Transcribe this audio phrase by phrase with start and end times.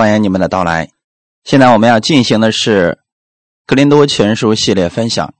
[0.00, 0.88] 欢迎你们的到来。
[1.44, 2.92] 现在我们要进行的是
[3.66, 5.34] 《格林多前书》系列分享，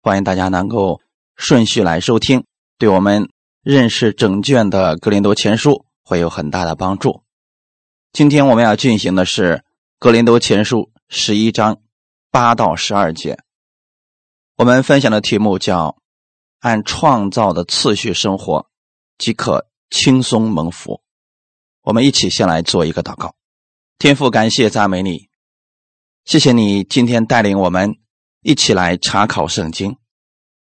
[0.00, 1.02] 欢迎大家能够
[1.36, 2.46] 顺序来收听，
[2.78, 3.28] 对我们
[3.62, 5.70] 认识整卷的《格林多前书》
[6.02, 7.24] 会有很大的帮助。
[8.10, 9.56] 今天我们要进行的是
[9.98, 10.78] 《格林多前书》
[11.10, 11.82] 十一章
[12.30, 13.38] 八到十二节。
[14.56, 15.98] 我们分享的题目叫
[16.60, 18.66] “按创造的次序生活，
[19.18, 21.02] 即可轻松蒙福”。
[21.84, 23.35] 我们一起先来做一个祷告。
[23.98, 25.30] 天父，感谢赞美你，
[26.26, 27.96] 谢谢你今天带领我们
[28.42, 29.96] 一起来查考圣经，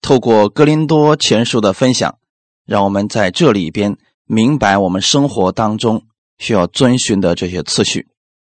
[0.00, 2.18] 透过格林多前书的分享，
[2.64, 6.06] 让我们在这里边明白我们生活当中
[6.38, 8.08] 需要遵循的这些次序，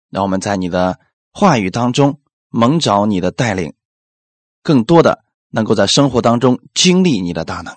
[0.09, 0.99] 让我们在你的
[1.31, 3.73] 话语当中蒙着你的带领，
[4.61, 7.73] 更多的能够在生活当中经历你的大能。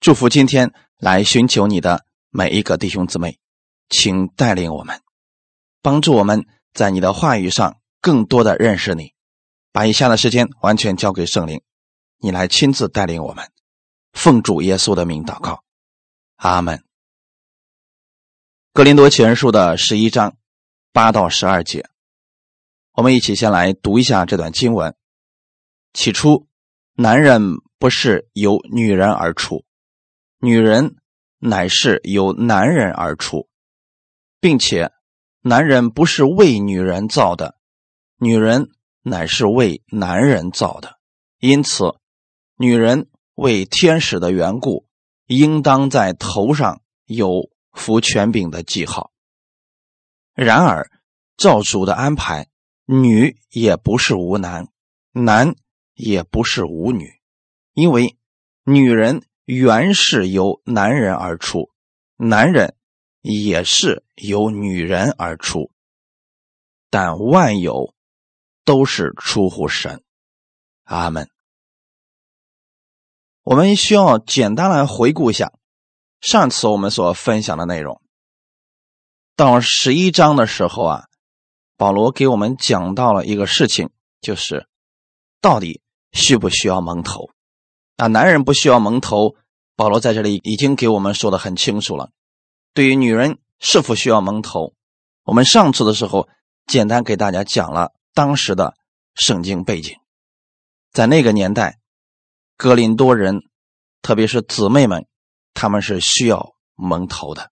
[0.00, 3.38] 祝福今天来寻求你的每一个弟兄姊妹，
[3.90, 5.02] 请带领我们。
[5.80, 9.14] 帮助我们在你的话语上更多的认识你，
[9.72, 11.62] 把以下的时间完全交给圣灵，
[12.18, 13.50] 你来亲自带领我们。
[14.12, 15.62] 奉主耶稣的名祷告，
[16.36, 16.82] 阿门。
[18.72, 20.36] 格林多前书的十一章
[20.92, 21.88] 八到十二节，
[22.92, 24.96] 我们一起先来读一下这段经文。
[25.92, 26.48] 起初，
[26.94, 29.64] 男人不是由女人而出，
[30.38, 30.96] 女人
[31.38, 33.48] 乃是由男人而出，
[34.40, 34.92] 并且。
[35.40, 37.54] 男人不是为女人造的，
[38.18, 38.70] 女人
[39.02, 40.98] 乃是为男人造的。
[41.38, 41.94] 因此，
[42.56, 44.86] 女人为天使的缘故，
[45.26, 49.12] 应当在头上有服权柄的记号。
[50.34, 50.90] 然而，
[51.36, 52.48] 照主的安排，
[52.84, 54.66] 女也不是无男，
[55.12, 55.54] 男
[55.94, 57.12] 也不是无女，
[57.74, 58.18] 因为
[58.64, 61.70] 女人原是由男人而出，
[62.16, 62.74] 男人。
[63.28, 65.70] 也是由女人而出，
[66.88, 67.94] 但万有
[68.64, 70.02] 都是出乎神。
[70.84, 71.28] 阿门。
[73.42, 75.52] 我们需要简单来回顾一下
[76.20, 78.00] 上次我们所分享的内容。
[79.36, 81.08] 到十一章的时候啊，
[81.76, 83.90] 保罗给我们讲到了一个事情，
[84.20, 84.66] 就是
[85.40, 85.80] 到底
[86.12, 87.30] 需不需要蒙头？
[87.96, 89.36] 啊，男人不需要蒙头。
[89.76, 92.10] 保罗在这里已经给我们说的很清楚了。
[92.78, 94.72] 对于女人是否需要蒙头，
[95.24, 96.28] 我们上次的时候
[96.64, 98.76] 简单给大家讲了当时的
[99.16, 99.96] 圣经背景。
[100.92, 101.80] 在那个年代，
[102.56, 103.40] 格林多人，
[104.00, 105.08] 特别是姊妹们，
[105.54, 107.50] 他们是需要蒙头的，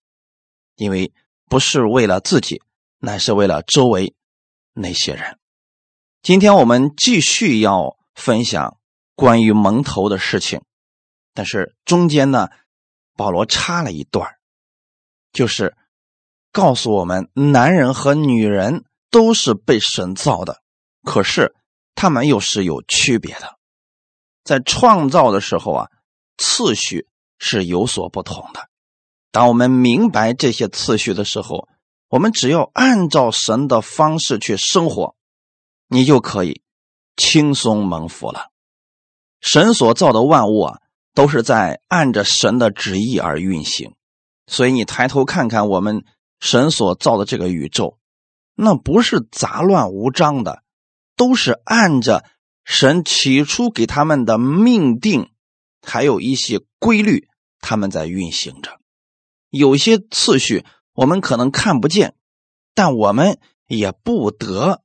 [0.76, 1.12] 因为
[1.46, 2.62] 不是为了自己，
[3.00, 4.14] 乃是为了周围
[4.74, 5.40] 那些人。
[6.22, 8.78] 今天我们继续要分享
[9.16, 10.62] 关于蒙头的事情，
[11.34, 12.48] 但是中间呢，
[13.16, 14.35] 保罗插了一段
[15.36, 15.76] 就是
[16.50, 20.62] 告诉我们，男人和女人都是被神造的，
[21.02, 21.54] 可是
[21.94, 23.58] 他们又是有区别的。
[24.44, 25.90] 在创造的时候啊，
[26.38, 27.06] 次序
[27.38, 28.70] 是有所不同的。
[29.30, 31.68] 当我们明白这些次序的时候，
[32.08, 35.16] 我们只要按照神的方式去生活，
[35.88, 36.62] 你就可以
[37.14, 38.50] 轻松蒙福了。
[39.42, 40.78] 神所造的万物啊，
[41.12, 43.94] 都是在按着神的旨意而运行。
[44.46, 46.04] 所以你抬头看看我们
[46.38, 47.98] 神所造的这个宇宙，
[48.54, 50.62] 那不是杂乱无章的，
[51.16, 52.24] 都是按着
[52.64, 55.32] 神起初给他们的命定，
[55.82, 58.80] 还有一些规律，他们在运行着。
[59.50, 62.14] 有些次序我们可能看不见，
[62.72, 64.82] 但我们也不得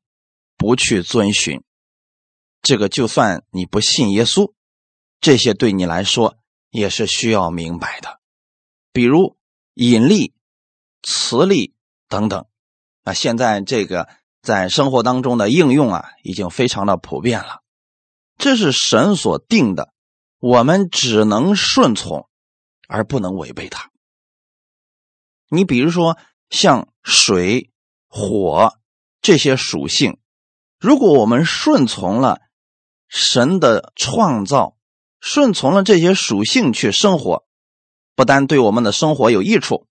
[0.58, 1.62] 不去遵循。
[2.64, 4.54] 这个就算你不信耶稣，
[5.20, 6.38] 这些对你来说
[6.72, 8.20] 也是需要明白的，
[8.92, 9.38] 比如。
[9.74, 10.34] 引力、
[11.02, 11.74] 磁力
[12.08, 12.46] 等等，
[13.04, 14.10] 啊，现在这个
[14.42, 17.62] 在生活当中的应用啊，已经非常的普遍了。
[18.38, 19.94] 这是神所定的，
[20.40, 22.28] 我们只能顺从，
[22.88, 23.92] 而不能违背它。
[25.48, 26.18] 你比如说，
[26.50, 27.72] 像水、
[28.08, 28.78] 火
[29.22, 30.20] 这些属性，
[30.80, 32.42] 如果我们顺从了
[33.08, 34.76] 神的创造，
[35.20, 37.46] 顺从了这些属性去生活。
[38.22, 39.88] 不单对我们的生活有益处，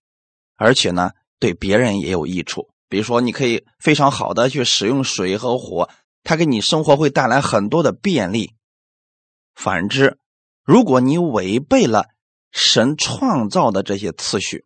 [0.55, 2.69] 而且呢，对别人也有益处。
[2.87, 5.89] 比如说，你可以非常好的去使用水和火，
[6.23, 8.53] 它给你生活会带来很多的便利。
[9.53, 10.17] 反之，
[10.63, 12.05] 如果你违背了
[12.51, 14.65] 神创造的这些次序，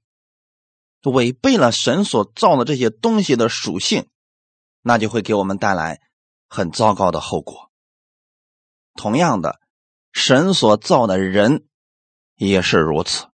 [1.01, 4.05] 违背了神所造的这些东西的属性，
[4.83, 6.01] 那就会给我们带来
[6.47, 7.71] 很糟糕的后果。
[8.93, 9.59] 同样的，
[10.13, 11.65] 神所造的人
[12.35, 13.25] 也是如此。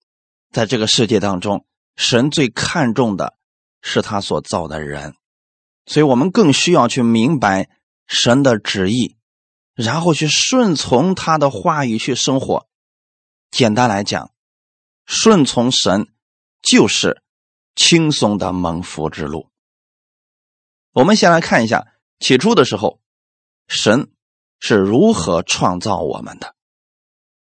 [0.52, 1.66] 在这个世界当中，
[1.96, 3.38] 神最看重的
[3.82, 5.16] 是他所造的人。
[5.86, 7.70] 所以我们更需要去明白
[8.06, 9.18] 神的旨意，
[9.74, 12.68] 然后去顺从他的话语去生活。
[13.50, 14.32] 简单来讲，
[15.06, 16.08] 顺从神
[16.62, 17.24] 就是
[17.76, 19.50] 轻松的蒙福之路。
[20.92, 21.88] 我们先来看一下
[22.20, 23.00] 起初的时候，
[23.68, 24.12] 神
[24.60, 26.56] 是如何创造我们的。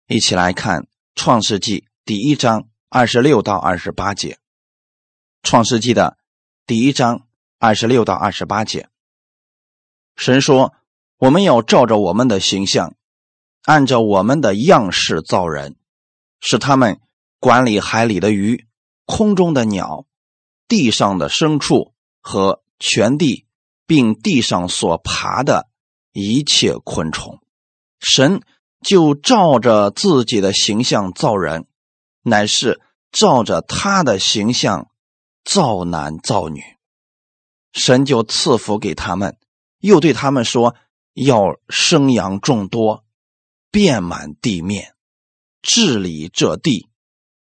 [0.07, 0.83] 一起来看
[1.15, 4.33] 《创世纪》第一章二十六到二十八节，
[5.43, 6.17] 《创世纪》的
[6.67, 7.27] 第一章
[7.59, 8.89] 二十六到二十八节。
[10.17, 10.75] 神说
[11.19, 12.95] ：“我们要照着我们的形象，
[13.65, 15.77] 按照我们的样式造人，
[16.41, 17.01] 使他们
[17.39, 18.67] 管理海里的鱼、
[19.05, 20.07] 空中的鸟、
[20.67, 23.45] 地上的牲畜和。”全地，
[23.87, 25.69] 并地上所爬的
[26.13, 27.41] 一切昆虫，
[27.99, 28.41] 神
[28.81, 31.67] 就照着自己的形象造人，
[32.29, 32.81] 乃是
[33.11, 34.89] 照着他的形象
[35.45, 36.63] 造男造女。
[37.73, 39.39] 神就赐福给他们，
[39.79, 40.75] 又对他们说：
[41.15, 43.05] 要生养众多，
[43.71, 44.95] 遍满地面，
[45.63, 46.89] 治理这地，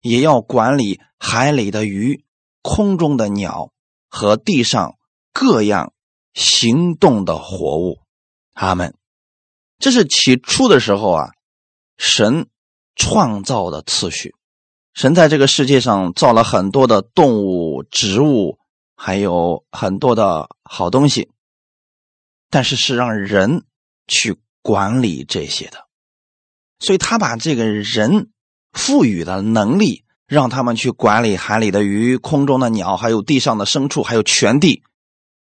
[0.01, 2.23] 也要管理海里的鱼、
[2.61, 3.71] 空中的鸟
[4.09, 4.95] 和地上。
[5.39, 5.93] 各样
[6.33, 7.99] 行动的活物，
[8.55, 8.97] 他们，
[9.77, 11.29] 这是起初的时候啊，
[11.95, 12.49] 神
[12.95, 14.33] 创造的次序。
[14.97, 18.57] 神在这个世界上造了很多的动物、植物，
[18.95, 21.29] 还有很多的好东西，
[22.49, 23.63] 但是是让人
[24.07, 25.85] 去管理这些的。
[26.79, 28.31] 所以他把这个人
[28.71, 34.81] 赋予的能力，让他们去管理海里的鱼、空中的鸟，还有地上的牲畜，还有全地。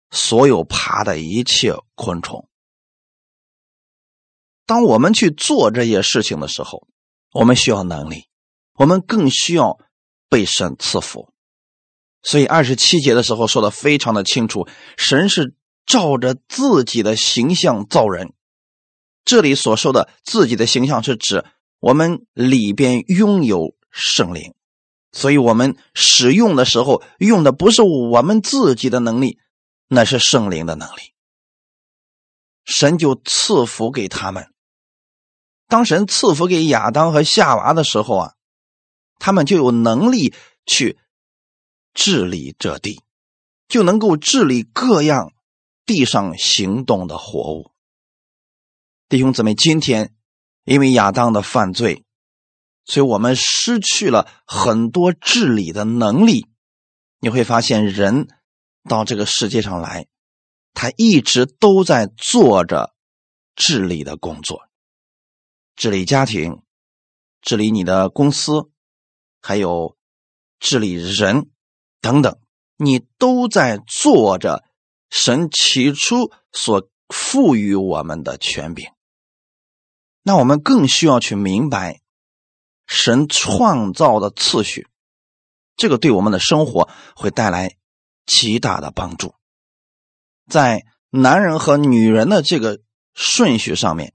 [0.09, 2.47] 所有爬的一切昆虫，
[4.65, 6.87] 当我们去做这些事情的时候，
[7.31, 8.27] 我们需要能力，
[8.75, 9.77] 我们更需要
[10.29, 11.33] 被神赐福。
[12.21, 14.67] 所以二十七节的时候说的非常的清楚，
[14.97, 15.55] 神是
[15.85, 18.33] 照着自己的形象造人。
[19.25, 21.45] 这里所说的自己的形象是指
[21.79, 24.53] 我们里边拥有圣灵，
[25.11, 29.39] 所以我们使用的时候用的不是我们自己的能力。
[29.89, 31.13] 那是圣灵的能力，
[32.65, 34.51] 神就赐福给他们。
[35.67, 38.33] 当神赐福给亚当和夏娃的时候啊，
[39.19, 40.33] 他们就有能力
[40.65, 40.97] 去
[41.93, 43.01] 治理这地，
[43.67, 45.33] 就能够治理各样
[45.85, 47.71] 地上行动的活物。
[49.09, 50.13] 弟兄姊妹，今天
[50.63, 52.05] 因为亚当的犯罪，
[52.85, 56.47] 所以我们失去了很多治理的能力。
[57.19, 58.27] 你会发现人。
[58.85, 60.07] 到这个世界上来，
[60.73, 62.93] 他一直都在做着
[63.55, 64.63] 治理的工作，
[65.77, 66.61] 治理家庭，
[67.41, 68.69] 治理你的公司，
[69.43, 69.95] 还有
[70.59, 71.51] 治理人
[72.01, 72.39] 等等，
[72.77, 74.63] 你都在做着
[75.11, 78.89] 神起初所赋予我们的权柄。
[80.23, 82.01] 那我们更需要去明白
[82.87, 84.87] 神创造的次序，
[85.75, 87.77] 这个对我们的生活会带来。
[88.25, 89.35] 极大的帮助，
[90.49, 92.79] 在男人和女人的这个
[93.13, 94.13] 顺序上面，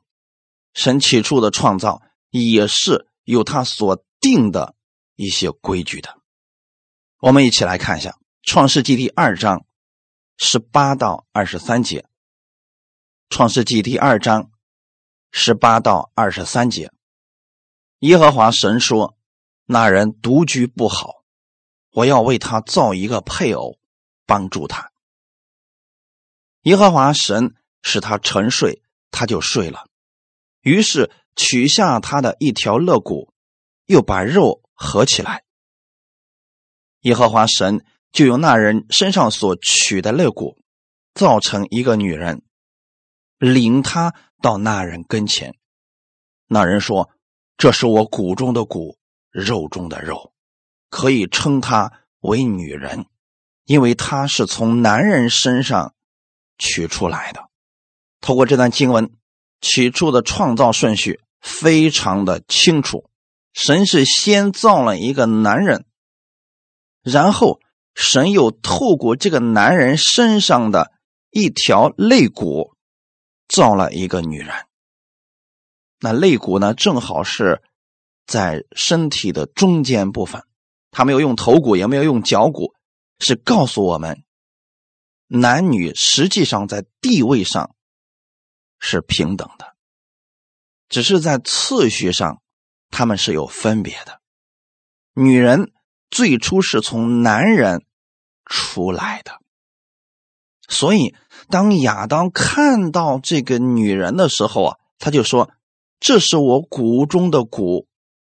[0.73, 4.75] 神起初的创造也是有他所定的
[5.19, 6.19] 一些规矩的。
[7.19, 8.11] 我们一起来看一下
[8.43, 9.67] 《创世纪》第二章
[10.37, 12.01] 十八到二十三节，
[13.29, 14.53] 《创世纪》第二章
[15.33, 16.93] 十八到二十三节，
[17.99, 19.19] 耶和华神说
[19.67, 21.25] ：“那人独居不好，
[21.91, 23.77] 我要为他造一个配偶。”
[24.29, 24.93] 帮助他，
[26.65, 29.89] 耶和华神使他沉睡，他就睡了。
[30.61, 33.33] 于是取下他的一条肋骨，
[33.87, 35.43] 又把肉合起来。
[37.01, 40.57] 耶和华神就用那人身上所取的肋骨，
[41.13, 42.43] 造成一个女人，
[43.39, 45.55] 领他到那人跟前。
[46.47, 47.11] 那人说
[47.59, 48.97] ：“这是我骨中的骨，
[49.31, 50.33] 肉中的肉，
[50.89, 53.05] 可以称她为女人。”
[53.69, 55.95] 因为他是从男人身上
[56.57, 57.51] 取出来的。
[58.19, 59.13] 透过这段经文，
[59.61, 63.11] 起初的创造顺序非常的清楚。
[63.53, 65.85] 神是先造了一个男人，
[67.03, 67.61] 然后
[67.95, 70.93] 神又透过这个男人身上的
[71.31, 72.77] 一条肋骨
[73.49, 74.55] 造了一个女人。
[76.01, 77.63] 那肋骨呢，正好是
[78.27, 80.45] 在身体的中间部分，
[80.91, 82.75] 他没有用头骨，也没有用脚骨。
[83.21, 84.23] 是告诉我们，
[85.27, 87.75] 男女实际上在地位上
[88.79, 89.75] 是平等的，
[90.89, 92.41] 只是在次序上
[92.91, 94.21] 他们是有分别的。
[95.15, 95.73] 女人
[96.11, 97.85] 最初是从男人
[98.45, 99.41] 出来的，
[100.69, 101.15] 所以，
[101.51, 105.51] 当亚当看到这个女人的时候啊，他就说
[106.01, 107.87] ：“这是我骨中的骨，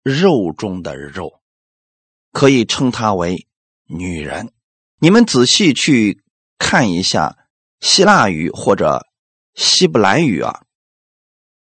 [0.03, 1.41] 肉中的肉，
[2.33, 3.47] 可以称她为
[3.87, 4.53] 女人。”
[5.01, 6.23] 你们仔细去
[6.59, 7.37] 看一下
[7.81, 9.07] 希腊语或者
[9.55, 10.63] 希伯来语啊，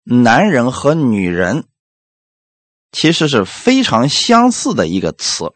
[0.03, 1.65] 男人和女人
[2.91, 5.53] 其实是非常相似的一个词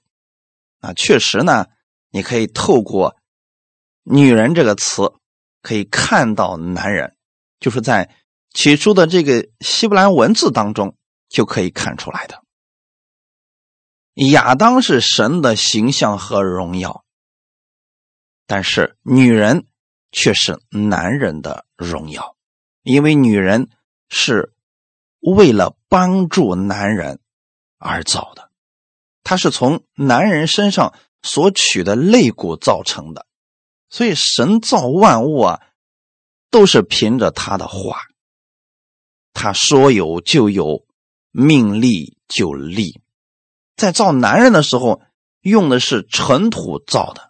[0.79, 0.93] 啊。
[0.93, 1.67] 确实呢，
[2.09, 3.15] 你可以透过
[4.03, 5.13] “女人”这个词
[5.61, 7.15] 可以看到男人，
[7.59, 8.13] 就是在
[8.53, 10.97] 起初的这个希伯来文字当中
[11.29, 12.43] 就可以看出来的。
[14.31, 17.05] 亚当是神的形象和荣耀。
[18.47, 19.65] 但是女人
[20.11, 22.35] 却是男人的荣耀，
[22.83, 23.69] 因为女人
[24.09, 24.53] 是
[25.21, 27.20] 为了帮助男人
[27.81, 28.49] 而造的，
[29.23, 33.25] 她是从男人身上所取的肋骨造成的，
[33.89, 35.61] 所以神造万物啊，
[36.49, 38.03] 都是凭着他的话，
[39.33, 40.85] 他说有就有，
[41.31, 43.01] 命立就立，
[43.75, 45.01] 在造男人的时候
[45.41, 47.29] 用的是尘土造的。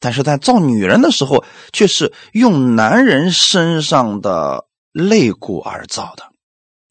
[0.00, 6.31] 但是在造女人的时候，却是用男人身上的肋骨而造的，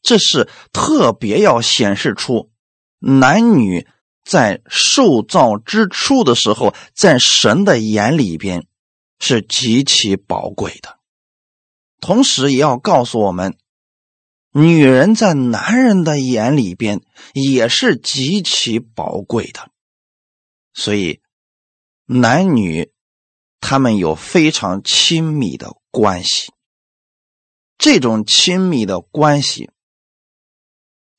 [0.02, 2.50] 这是特别要显示出
[2.98, 3.86] 男女
[4.24, 8.66] 在受造之初的时候，在神的眼里边
[9.18, 10.98] 是极其宝贵的，
[12.00, 13.56] 同时也要告诉我们，
[14.52, 17.00] 女人在男人的眼里边
[17.32, 19.70] 也是极其宝贵的，
[20.74, 21.20] 所以
[22.06, 22.92] 男女。
[23.64, 26.52] 他们有非常亲密的关系，
[27.78, 29.70] 这种亲密的关系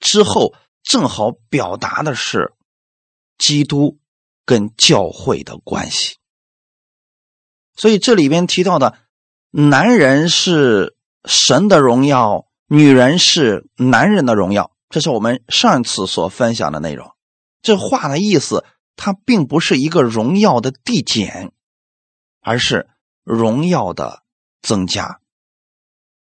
[0.04, 2.54] 之后，正好表达的是
[3.38, 3.98] 基督
[4.46, 6.18] 跟教会的关系。
[7.76, 9.00] 所以这里边提到的，
[9.50, 17.16] 男人是神的荣耀，女人是男人的荣耀，这是我们上次所分享的内容。
[17.62, 18.66] 这话的意思，
[18.98, 21.52] 它并不是一个荣耀的递减。
[22.46, 22.90] 而是
[23.24, 24.22] 荣耀的
[24.62, 25.22] 增加，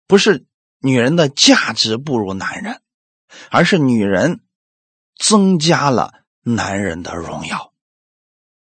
[0.07, 0.45] 不是
[0.79, 2.81] 女人的价值不如男人，
[3.49, 4.41] 而是女人
[5.17, 7.73] 增加了男人的荣耀。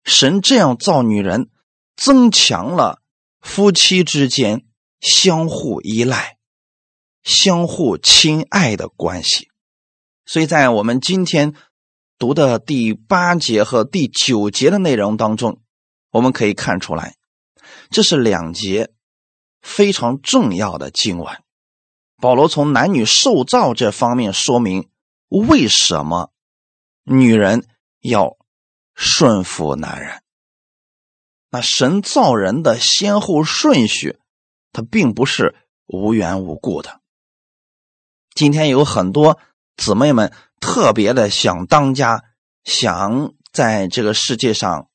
[0.03, 1.49] 神这样造女人，
[1.95, 3.01] 增强了
[3.41, 4.65] 夫妻之间
[5.01, 6.37] 相互依赖、
[7.23, 9.49] 相互亲爱的关系。
[10.25, 11.53] 所以在我们今天
[12.17, 15.61] 读的第八节和第九节的内容当中，
[16.11, 17.15] 我们可以看出来。
[17.89, 18.91] 这是两节
[19.61, 21.43] 非常重要的经文。
[22.19, 24.89] 保罗从男女受造这方面说明
[25.29, 26.31] 为什么
[27.03, 27.67] 女人
[27.99, 28.37] 要
[28.95, 30.21] 顺服男人。
[31.49, 34.19] 那神造人的先后顺序，
[34.73, 35.55] 它并不是
[35.85, 37.01] 无缘无故的。
[38.33, 39.39] 今天有很多
[39.77, 42.23] 姊妹们特别的想当家，
[42.63, 44.89] 想在这个世界上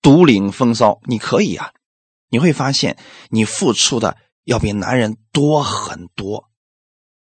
[0.00, 1.72] 独领风骚，你可以啊。
[2.30, 2.98] 你会发现，
[3.30, 6.47] 你付出的要比男人多很多，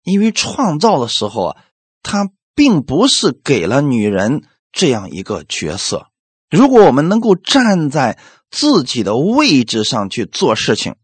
[0.05, 1.65] 因为创造的时候啊，
[2.03, 6.11] 他并不是给了女人这样一个角色。
[6.51, 8.19] 如果我们能够站在
[8.51, 10.95] 自己的位置上去做事情，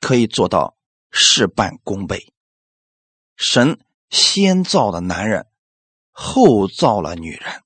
[0.00, 0.76] 可以做到
[1.10, 2.32] 事半功倍。
[3.36, 5.46] 神先造的男人，
[6.12, 7.62] 后造了女人，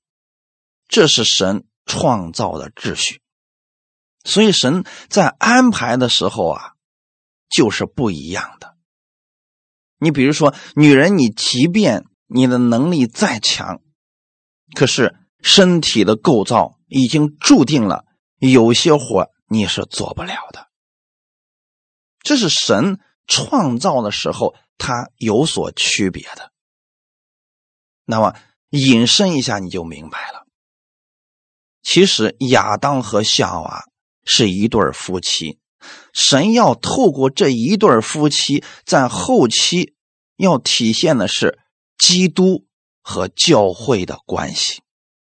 [0.87, 3.21] 这是神创造的秩序。
[4.23, 6.73] 所以神在安排的时候啊，
[7.49, 8.74] 就是不一样的。
[10.05, 13.81] 你比如说，女人，你即便你的能力再强，
[14.75, 18.05] 可是身体的构造已经注定了
[18.37, 20.67] 有些活你是做不了的。
[22.21, 26.51] 这是神创造的时候，它有所区别的。
[28.05, 28.35] 那么
[28.69, 30.45] 引申一下，你就明白了。
[31.81, 33.85] 其实亚当和夏娃。
[34.27, 35.59] 是一对夫妻，
[36.11, 39.93] 神要透过这一对夫妻，在后期
[40.35, 41.59] 要体现的是
[41.97, 42.65] 基督
[43.01, 44.81] 和教会的关系。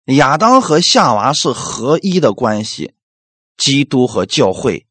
[0.06, 2.94] 亚当和夏娃是合一的关系，
[3.56, 4.86] 基督和教会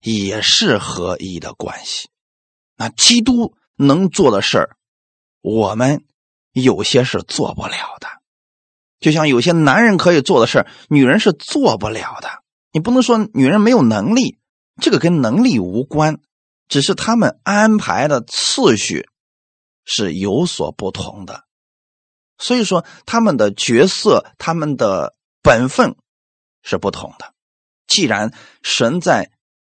[0.00, 2.08] 也是合一的关系。
[2.76, 4.76] 那基督能做的事儿，
[5.40, 6.04] 我们
[6.52, 8.08] 有些是做不了的，
[9.00, 12.28] 就像有些男人可以做的事儿，女人是做不了的。
[12.72, 14.38] 你不能说女人没有能力，
[14.80, 16.20] 这个跟能力无关，
[16.68, 19.08] 只是他们安排的次序
[19.92, 21.42] 是有所不同的，
[22.38, 25.96] 所以说他们的角色、他们的本分
[26.62, 27.34] 是不同的。
[27.88, 28.32] 既然
[28.62, 29.32] 神在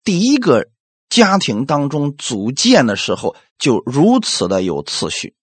[0.04, 0.68] 第一个
[1.08, 5.34] 家庭当中组建的时候就如此的有次序，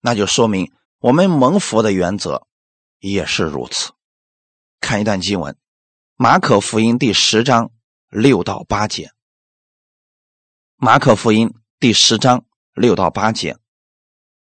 [0.00, 2.48] 那就说明我们蒙福的原则
[2.98, 3.92] 也是如此。
[4.80, 5.54] 看一段经文，
[6.16, 7.70] 《马可福音》第十章
[8.10, 9.04] 六到八节，
[10.74, 13.56] 《马可福音》第十章六到八节。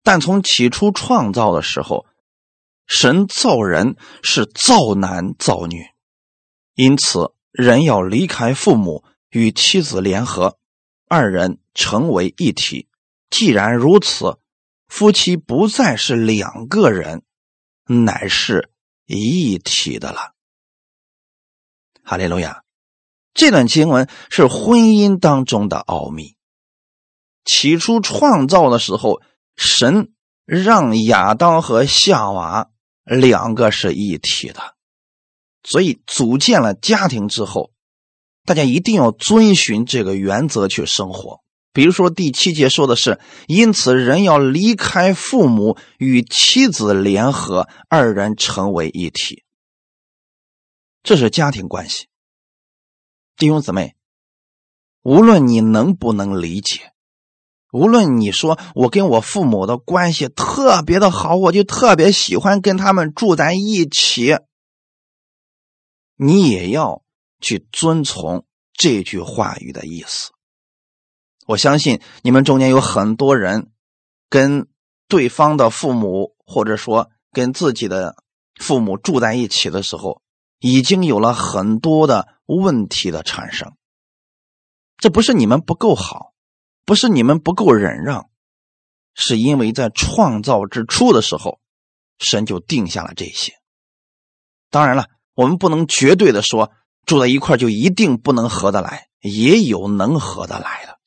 [0.03, 2.07] 但从起初创造的时候，
[2.87, 5.87] 神造人是造男造女，
[6.75, 10.59] 因此人要离开父母，与妻子联合。
[11.07, 12.89] 二人成为一体。
[13.31, 14.39] 既然如此，
[14.89, 17.23] 夫妻不再是两个人，
[17.87, 18.71] 乃是
[19.07, 20.35] 一体的了。
[22.03, 22.63] 哈利路亚！
[23.35, 26.37] 这段经文是婚姻当中的奥秘。
[27.45, 29.23] 起初创造的时候，
[29.59, 30.13] 神
[30.47, 32.71] 让亚当和夏娃
[33.05, 34.77] 两个是一体的，
[35.63, 37.73] 所以组建了家庭之后。
[38.45, 41.43] 大家一定要遵循这个原则去生活。
[41.75, 49.45] 比如说第七节说的是，因此人要离开父母，与妻子联合，二人成为一体。
[51.03, 52.07] 这是家庭关系。
[53.37, 53.97] 弟兄姊妹，
[55.03, 56.95] 无论你能不能理解，
[57.73, 64.37] 无论你说我跟我父母的关系特别的好，我就特别喜欢跟他们住在一起，
[66.17, 67.03] 你也要。
[67.41, 70.33] 去遵从这句话语的意思。
[71.47, 73.71] 我相信你们中间有很多人
[74.29, 74.67] 跟
[75.07, 78.17] 对方的父母，或者说跟自己的
[78.57, 80.21] 父母住在一起的时候，
[80.59, 83.73] 已经有了很多的问题的产生。
[84.97, 86.33] 这不是你们不够好，
[86.89, 88.31] 不是你们不够忍让，
[89.13, 91.61] 是因为在创造之初的时候，
[92.19, 93.53] 神就定下了这些。
[94.71, 95.05] 当然了，
[95.35, 96.73] 我们不能绝对的说。
[97.05, 100.99] 住在一块就一定不能合得来，也有能合得来的，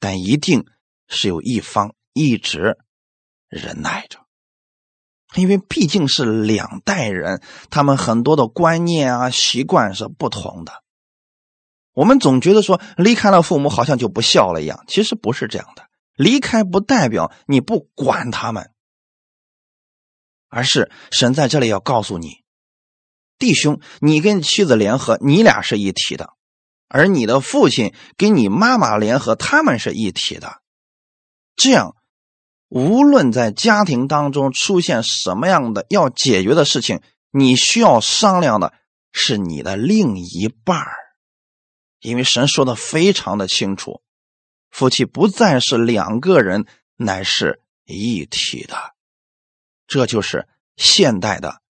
[0.00, 0.64] 但一定
[1.06, 2.78] 是有一方一直
[3.48, 4.20] 忍耐着，
[5.34, 10.82] 因为毕竟是两代人，他们很多的观念啊、习惯是不同的。
[11.96, 15.86] 我们总觉得说离开了父母好像就不孝了一样，其实不是这样的。
[16.14, 18.70] 离开不代表你不管他们，
[20.50, 22.44] 而是神在这里要告诉你。
[23.38, 26.34] 弟兄，你跟妻子联合，你俩是一体的；
[26.86, 30.60] 而你的父亲跟你妈妈联合，他们是一体的。
[31.56, 31.96] 这样，
[32.68, 38.74] 无论在家庭当中出现什么样的要解决的事情，你需要商量的
[39.12, 40.94] 是你的另一半儿，
[42.06, 44.00] 因为神说的非常的清楚，
[44.70, 48.94] 夫妻不再是两个人，乃是一体的。
[49.88, 51.60] 这就是现代的。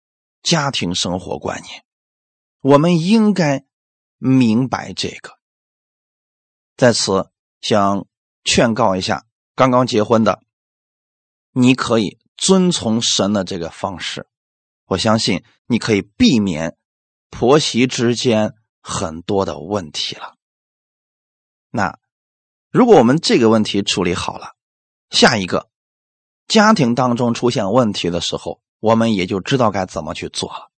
[0.42, 1.83] 家庭生活观念，
[2.61, 3.64] 我们应该
[4.18, 5.38] 明白这个。
[6.77, 8.07] 在此，想
[8.44, 9.25] 劝告一下
[9.57, 10.40] 刚刚结婚的，
[11.51, 14.29] 你可以遵从神的这个方式，
[14.85, 16.77] 我相信你可以避免
[17.31, 18.55] 婆媳之间
[18.87, 20.35] 很多的问题了。
[21.70, 21.99] 那
[22.70, 24.55] 如果我们这个问题处理好了，
[25.11, 25.68] 下一个
[26.46, 28.61] 家庭当中出现问题的时候。
[28.79, 30.70] 我们也就知道该怎么去做了，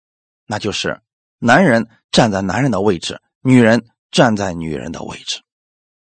[0.47, 1.01] 那就是
[1.38, 5.42] 男人站在男人的位置，女人站在女人的位置。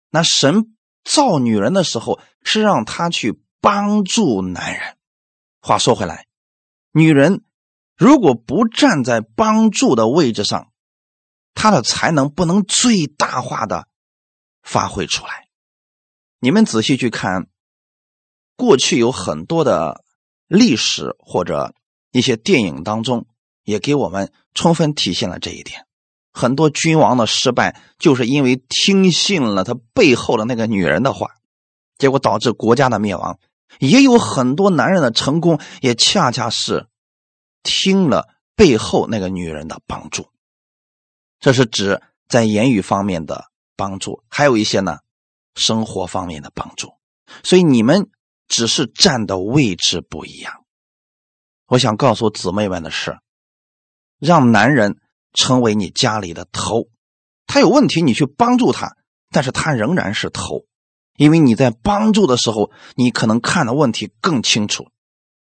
[0.10, 0.76] 那神
[1.06, 4.98] 造女人的时候是让她去帮助男人。
[5.62, 6.28] 话说回来，
[6.92, 7.46] 女人
[7.96, 10.72] 如果不站在帮助的位置上，
[11.60, 13.88] 他的才能不能最大化的
[14.64, 15.50] 发挥出来。
[16.40, 17.48] 你们仔细去看，
[18.56, 20.06] 过去有很多的。
[20.52, 21.76] 历史或者
[22.12, 23.28] 一些电影当中，
[23.64, 25.86] 也给我们充分体现了这一点。
[26.34, 31.36] 很多君王的失败，就是因为听信了他背后的那个女人的话，
[32.00, 33.38] 结果导致国家的灭亡。
[33.78, 36.88] 也有很多男人的成功，也恰恰是
[37.62, 40.32] 听了背后那个女人的帮助。
[41.40, 45.00] 这是指在言语方面的帮助，还有一些呢，
[45.56, 46.94] 生活方面的帮助。
[47.44, 48.10] 所以你们。
[48.52, 50.66] 只是站的位置不一样。
[51.68, 53.20] 我想告诉姊妹们的是，
[54.18, 54.98] 让男人
[55.36, 56.90] 成为你家里的头，
[57.46, 58.98] 他有问题你去帮助他，
[59.30, 60.66] 但是他仍然是头，
[61.16, 64.90] 因为你在帮助的时候，你可能看的问题更清楚，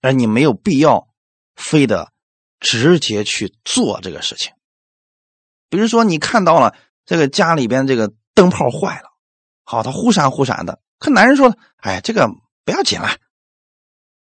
[0.01, 1.07] 而你没有必要
[1.55, 2.13] 非得
[2.59, 4.53] 直接去做这个事情。
[5.71, 6.75] 比如说，你看到了
[7.07, 9.09] 这个家里边这个灯泡坏了，
[9.65, 12.29] 好，它忽闪忽闪的，可男人说：“哎，这个。”
[12.63, 13.09] 不要紧了，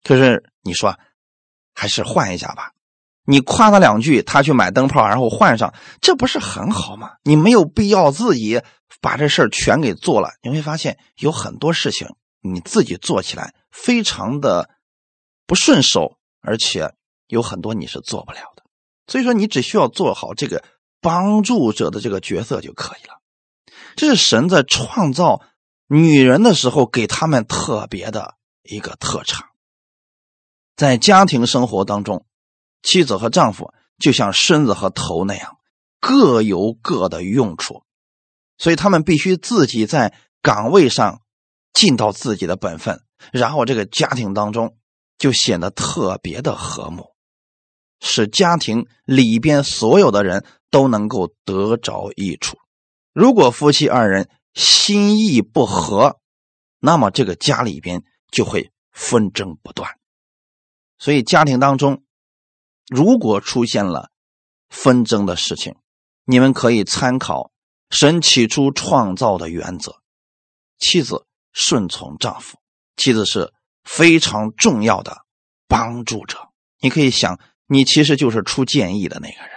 [0.04, 0.96] 可是你说
[1.74, 2.72] 还是换一下吧。
[3.24, 7.11] 你夸他两句，他去买灯泡，然后换上，这不是很好吗？
[7.24, 8.62] 你没有必要自己
[9.02, 12.08] 把这事儿全给做了，你会发现有很多事情
[12.40, 14.70] 你自己做起来非常的
[15.46, 16.94] 不顺手，而且
[17.26, 18.62] 有很多你是做不了的。
[19.08, 20.64] 所以说，你只需要做好这个
[21.00, 23.20] 帮助者的这个角色就可以了。
[23.96, 25.42] 这是神在创造
[25.87, 29.48] 女人的时候给他们特别的一个特长。
[30.76, 32.24] 在家庭生活当中，
[32.82, 35.58] 妻子和丈夫就像身子和头那样，
[36.00, 37.82] 各有各的用处，
[38.56, 41.22] 所以他们必须自己在岗位上
[41.72, 44.76] 尽到自己的本分，然后这个家庭当中
[45.18, 47.16] 就显得特别的和睦。
[48.00, 52.56] 使家庭里边所有的人都能够得着益处。
[53.12, 56.20] 如果夫妻二人心意不合，
[56.78, 59.98] 那么这个家里边就会纷争不断。
[60.98, 62.04] 所以家庭当中，
[62.88, 64.11] 如果出现了
[64.68, 65.74] 纷争的事情，
[66.24, 67.50] 你们可以参考
[67.90, 69.96] 神起初创造的原则：
[70.78, 72.58] 妻子顺从丈夫，
[72.96, 75.24] 妻子是非常重要的
[75.66, 76.38] 帮助者。
[76.80, 77.40] 你可以想。
[77.70, 79.50] 你其实就是出建议的那个人，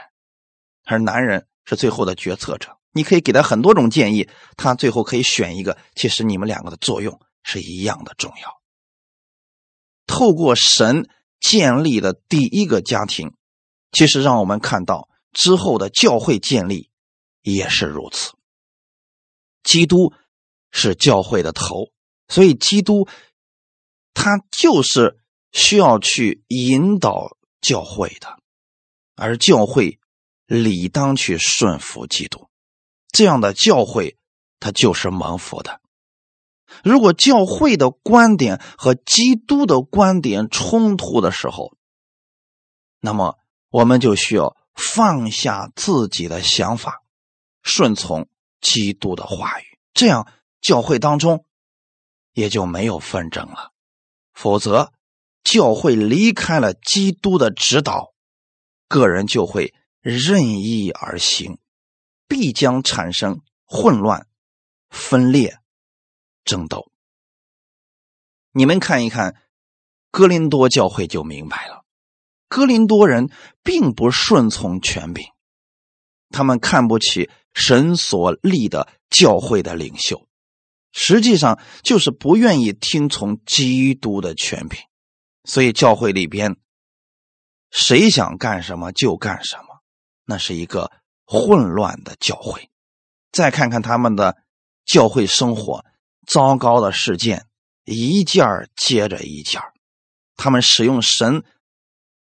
[0.84, 2.78] 而男人是最后的决策者。
[2.92, 5.78] 你可以给他很多种建议，他最后可以选一个。
[5.96, 8.62] 其实你们两个的作用是一样的重要。
[10.06, 13.32] 透过神建立的第一个家庭，
[13.94, 16.90] 其实让我们看到之后的教会建立
[17.42, 18.34] 也是如此。
[19.64, 20.14] 基督
[20.70, 21.94] 是教会的头，
[22.28, 23.08] 所以基督
[24.14, 25.18] 他就是
[25.54, 27.38] 需要去引导。
[27.62, 28.40] 教会的，
[29.16, 30.00] 而教会
[30.48, 32.50] 理当去顺服基督，
[33.12, 34.18] 这样的教会
[34.60, 35.80] 它就是蒙福的。
[36.84, 41.78] 如果教会的观点和基督的观点冲突的时候，
[43.00, 43.38] 那么
[43.70, 47.04] 我们就需要放下自己的想法，
[47.62, 48.28] 顺从
[48.60, 50.28] 基督的话语，这样
[50.62, 51.46] 教会当中
[52.34, 53.72] 也就没有纷争了。
[54.34, 54.92] 否则。
[55.44, 58.14] 教会离开了基督的指导，
[58.88, 61.58] 个人就会任意而行，
[62.28, 64.28] 必将产生混乱、
[64.90, 65.58] 分裂、
[66.44, 66.92] 争斗。
[68.52, 69.36] 你们看一看
[70.12, 71.86] 哥林多教会就明白了，
[72.48, 73.32] 哥林多人
[73.64, 75.26] 并不顺从权柄，
[76.30, 80.28] 他们看不起神所立的教会的领袖，
[80.92, 84.80] 实际上就是不愿意听从基督的权柄。
[85.44, 86.56] 所以教会里边，
[87.72, 89.82] 谁想干什么就干什么，
[90.26, 90.92] 那是一个
[91.26, 92.70] 混乱的教会。
[93.32, 94.38] 再看看他们的
[94.86, 95.84] 教会生活，
[96.28, 97.48] 糟糕的事件
[97.86, 99.62] 一件接着一件
[100.36, 101.44] 他们使用神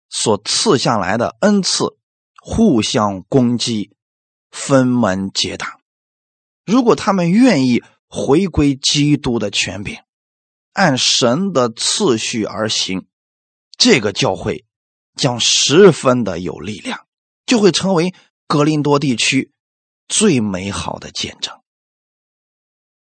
[0.09, 1.98] 所赐下来的恩赐，
[2.40, 3.94] 互相攻击，
[4.51, 5.81] 分门结党。
[6.64, 9.98] 如果他们愿意回归基督的权柄。
[10.73, 13.07] 按神的次序而行，
[13.77, 14.65] 这个教会
[15.17, 17.07] 将十分的有力量，
[17.47, 18.15] 就会成为
[18.47, 19.53] 格林多地区
[20.09, 21.61] 最美好的见证。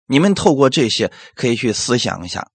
[0.06, 2.50] 你们透过这些可以去思想一下，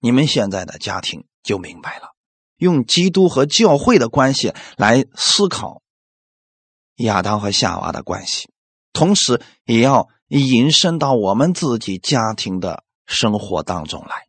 [0.00, 2.14] 你们现在的家庭就明白了。
[2.56, 5.80] 用基督和教会的关系来思考
[6.96, 8.50] 亚当和夏娃的关系，
[8.92, 14.27] 同时也要引申到我们自己家庭的生活当中来。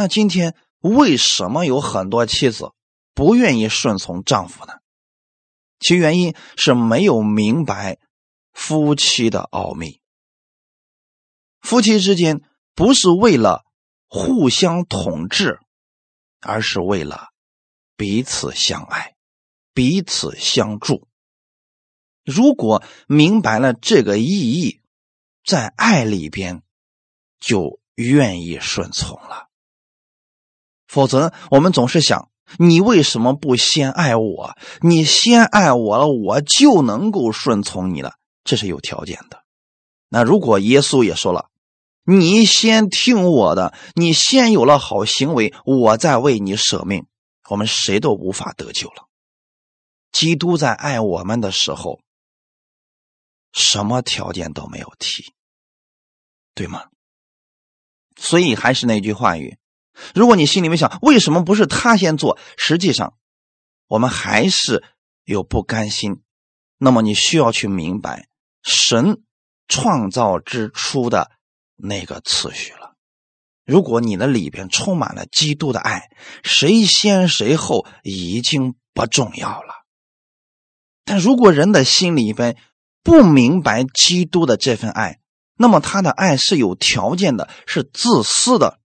[0.00, 2.72] 那今天为什么有很多妻子
[3.12, 4.72] 不愿意顺从丈夫呢？
[5.78, 7.98] 其原因是没有明白
[8.50, 10.00] 夫妻的奥秘。
[11.60, 12.40] 夫妻之间
[12.74, 13.66] 不是为了
[14.08, 15.60] 互相统治，
[16.40, 17.28] 而是为了
[17.94, 19.14] 彼此相爱、
[19.74, 21.06] 彼此相助。
[22.24, 24.80] 如果明白了这个意义，
[25.44, 26.62] 在爱里边
[27.38, 29.49] 就愿意顺从了。
[30.90, 34.56] 否则，我们总是想，你为什么不先爱我？
[34.80, 38.16] 你先爱我了，我就能够顺从你了。
[38.42, 39.44] 这是有条件的。
[40.08, 41.48] 那如果耶稣也说了，
[42.02, 47.06] 你先听我的，你先有了好行为，我再为你舍命，
[47.48, 49.06] 我们谁都无法得救了。
[50.10, 52.00] 基督在爱我们的时候，
[53.52, 55.32] 什么条件都没有提，
[56.52, 56.86] 对吗？
[58.16, 59.59] 所以还是那句话语。
[60.14, 62.38] 如果你心里面想，为什么不是他先做？
[62.56, 63.14] 实际上，
[63.86, 64.82] 我们还是
[65.24, 66.22] 有不甘心。
[66.78, 68.28] 那么你需要去明白
[68.62, 69.22] 神
[69.68, 71.30] 创造之初的
[71.76, 72.94] 那个次序了。
[73.66, 76.10] 如果你的里边充满了基督的爱，
[76.42, 79.84] 谁先谁后已经不重要了。
[81.04, 82.56] 但如果人的心里边
[83.04, 85.20] 不明白基督的这份爱，
[85.54, 88.79] 那么他的爱是有条件的，是自私的，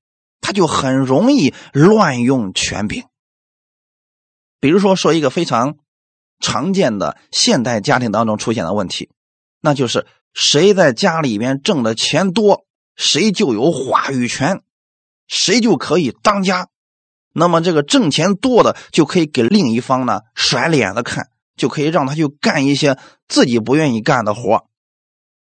[0.45, 3.05] 他就很容易乱用权柄。
[4.59, 5.77] 比如说，说一个非常
[6.39, 9.09] 常见的现代家庭当中出现的问题，
[9.59, 10.05] 那就是
[10.35, 12.63] 谁在家里边挣的钱多，
[12.95, 14.61] 谁就有话语权，
[15.27, 16.67] 谁就可以当家。
[17.33, 24.67] 那么这个挣钱多的就可以给另一方呢甩脸子看，就可以让他去干一些自己不愿意干的活。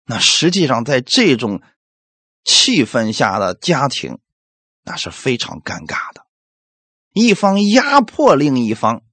[0.06, 1.64] 那实际上在这种
[2.44, 4.20] 气氛下的家庭，
[4.84, 6.26] 那是非常尴尬的。
[7.13, 9.04] 一方压迫另一方，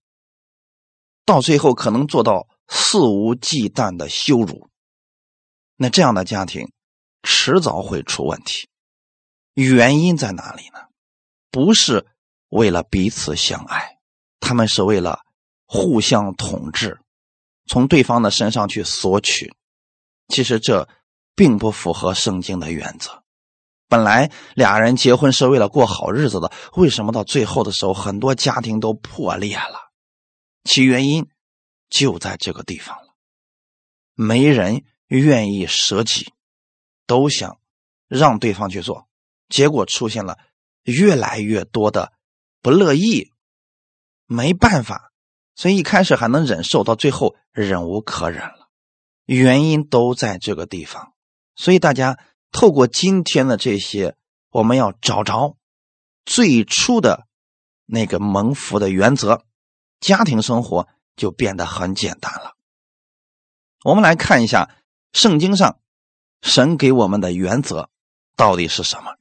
[1.24, 4.68] 到最后可能做到肆无忌惮的羞辱。
[5.76, 6.72] 那这样的家庭
[7.22, 8.68] 迟早会出问题。
[9.54, 10.80] 原因在哪里呢？
[11.50, 12.06] 不是。
[12.50, 14.00] 为了彼此相爱，
[14.40, 15.20] 他们是为了
[15.66, 17.00] 互相统治，
[17.68, 19.54] 从对方的身上去索取。
[20.26, 20.88] 其实这
[21.36, 23.19] 并不符合圣经的原则。
[23.90, 29.90] 本来俩人结婚是为了过好日子的，为什么到最后的时候很多家庭都破裂了？
[30.62, 31.28] 其原因
[31.90, 33.14] 就在这个地方了。
[34.14, 36.32] 没人愿意舍己，
[37.06, 37.58] 都想
[38.06, 39.08] 让对方去做，
[39.48, 40.38] 结果出现了
[40.84, 42.12] 越来越多的。
[42.62, 43.32] 不乐意，
[44.26, 45.10] 没办法，
[45.56, 48.68] 所以一开始还能忍受，到最后忍无可忍了。
[49.24, 51.14] 原因都在这个地方，
[51.56, 52.18] 所以大家
[52.52, 54.16] 透过今天的这些，
[54.50, 55.56] 我们要找着
[56.24, 57.26] 最初的
[57.86, 59.44] 那个蒙福的原则，
[60.00, 62.56] 家庭生活就变得很简单了。
[63.82, 64.76] 我们来看一下
[65.12, 65.80] 圣经上
[66.42, 67.90] 神给我们的原则
[68.36, 69.16] 到底是什么？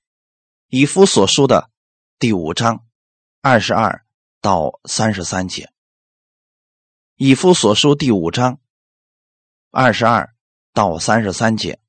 [0.67, 1.69] 以夫所书的
[2.17, 2.85] 第五章。
[3.41, 4.03] 二十二
[4.41, 5.63] 到三十三节，
[7.15, 8.59] 《以夫所书》第五章
[9.71, 10.35] 二十二
[10.73, 11.79] 到三十三节，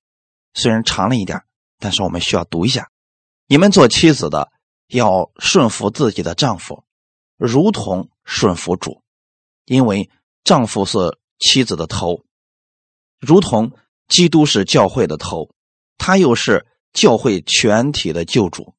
[0.54, 1.42] 虽然长了一点，
[1.78, 2.90] 但是我们需要读一下。
[3.46, 4.50] 你们做妻子的
[4.88, 6.84] 要顺服自己的丈夫，
[7.36, 9.02] 如同顺服主，
[9.64, 10.10] 因为
[10.44, 12.24] 丈夫是妻子的头，
[13.18, 13.72] 如同
[14.08, 15.50] 基督是教会的头，
[15.98, 18.74] 他又是教会全体的救主。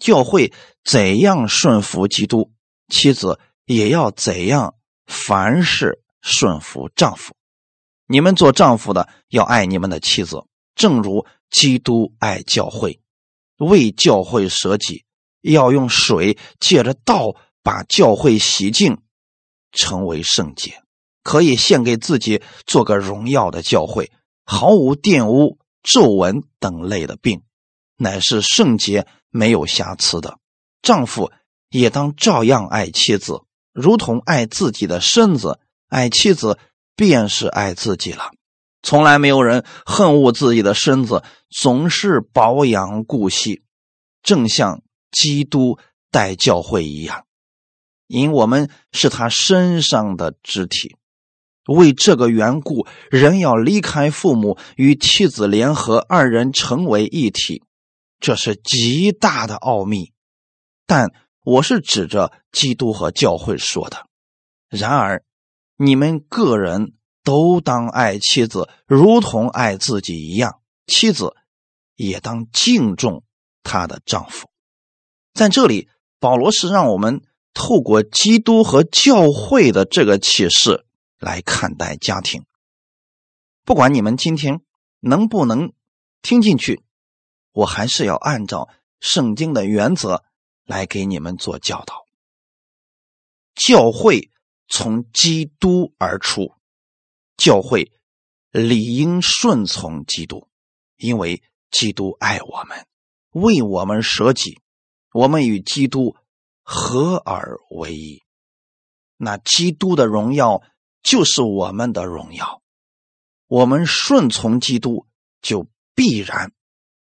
[0.00, 0.52] 教会
[0.84, 2.52] 怎样顺服基督，
[2.88, 4.74] 妻子也要怎样
[5.06, 7.34] 凡事顺服丈夫。
[8.06, 13.00] 你们做丈夫的要爱你们的妻子，正如基督爱教会，
[13.58, 15.04] 为教会舍己，
[15.40, 18.98] 要用水借着道把教会洗净，
[19.72, 20.82] 成为圣洁，
[21.22, 24.12] 可以献给自己，做个荣耀的教会，
[24.44, 27.42] 毫无玷污、皱纹等类的病，
[27.96, 29.06] 乃是圣洁。
[29.36, 30.38] 没有瑕疵的
[30.80, 31.32] 丈夫
[31.68, 33.40] 也当照样爱妻子，
[33.72, 35.58] 如同爱自己的身子。
[35.88, 36.56] 爱妻子
[36.94, 38.30] 便是爱自己了。
[38.84, 43.64] 从来没有人恨恶自己的身子，总是保养顾惜，
[44.22, 45.78] 正像基督
[46.10, 47.24] 带教会一样。
[48.06, 50.96] 因我们是他身上的肢体，
[51.66, 57.64] 为这个缘故，人要离开父母，与妻子联合，二人成为一体。
[58.20, 60.12] 这是极大的奥秘，
[60.86, 61.10] 但
[61.42, 64.06] 我是指着基督和教会说的。
[64.68, 65.24] 然而，
[65.76, 66.92] 你们个人
[67.24, 71.34] 都当爱妻子，如同爱自己一样；妻子
[71.96, 73.24] 也当敬重
[73.64, 74.48] 她的丈夫。
[75.32, 75.88] 在这里，
[76.20, 80.84] 保罗是让我们透过基督和教会的这个启示
[81.18, 82.44] 来看待家庭。
[83.64, 84.60] 不管你们今天
[85.00, 85.72] 能不能
[86.22, 86.84] 听进去。
[87.52, 90.24] 我还是要按照圣经的原则
[90.64, 92.04] 来给你们做教导。
[93.54, 94.28] 教会
[94.66, 96.53] 从基督而出，
[97.36, 97.92] 教会
[98.50, 100.48] 理应顺从基督，
[100.96, 102.86] 因为基督爱我们，
[103.30, 104.60] 为我们舍己，
[105.12, 106.16] 我们与基督
[106.62, 108.22] 合而为一。
[109.16, 110.62] 那基督的荣耀
[111.02, 112.62] 就是我们的荣耀，
[113.46, 115.06] 我们顺从基督
[115.40, 116.52] 就必然。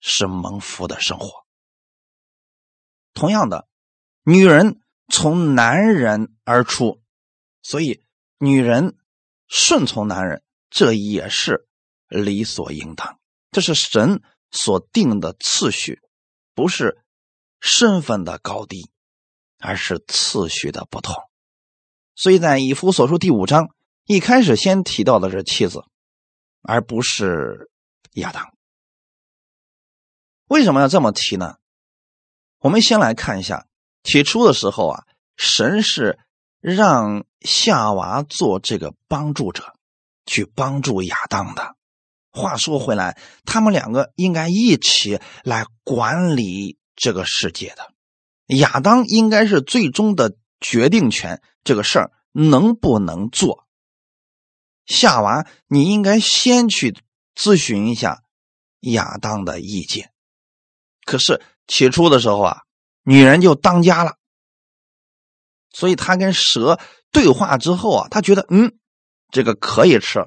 [0.08, 1.46] 是蒙福的生活。
[3.12, 3.66] 同样的，
[4.22, 7.00] 女人从男人而出，
[7.60, 8.04] 所以
[8.38, 8.96] 女人
[9.48, 11.66] 顺从男人，这也是
[12.08, 13.18] 理所应当。
[13.50, 16.00] 这是神所定的次序，
[16.54, 16.98] 不是
[17.60, 18.90] 身份的高低，
[19.58, 21.14] 而是次序的不同。
[22.14, 25.84] 所以在以弗所书第五章一开始先提到的是妻子，
[26.62, 27.70] 而不是
[28.12, 28.52] 亚当。
[30.46, 31.56] 为什么要这么提呢？
[32.58, 33.66] 我们先来看一下，
[34.02, 35.04] 起初的时候啊，
[35.36, 36.18] 神是
[36.60, 39.74] 让夏娃做这个帮助者，
[40.26, 41.76] 去帮助亚当的。
[42.32, 47.92] 话说回来，他们两个应该一起来管理这个世界的。
[48.56, 53.66] 亚当应该是最终的决定权，这个事儿能不能做？
[54.84, 56.94] 夏娃，你应该先去
[57.34, 58.22] 咨询一下
[58.80, 60.12] 亚当的意见。
[61.04, 62.62] 可是起初的时候啊，
[63.02, 64.16] 女人就当家了，
[65.76, 66.80] 所以他跟蛇
[67.12, 68.78] 对话之后啊，他觉得嗯，
[69.30, 70.26] 这个可以吃，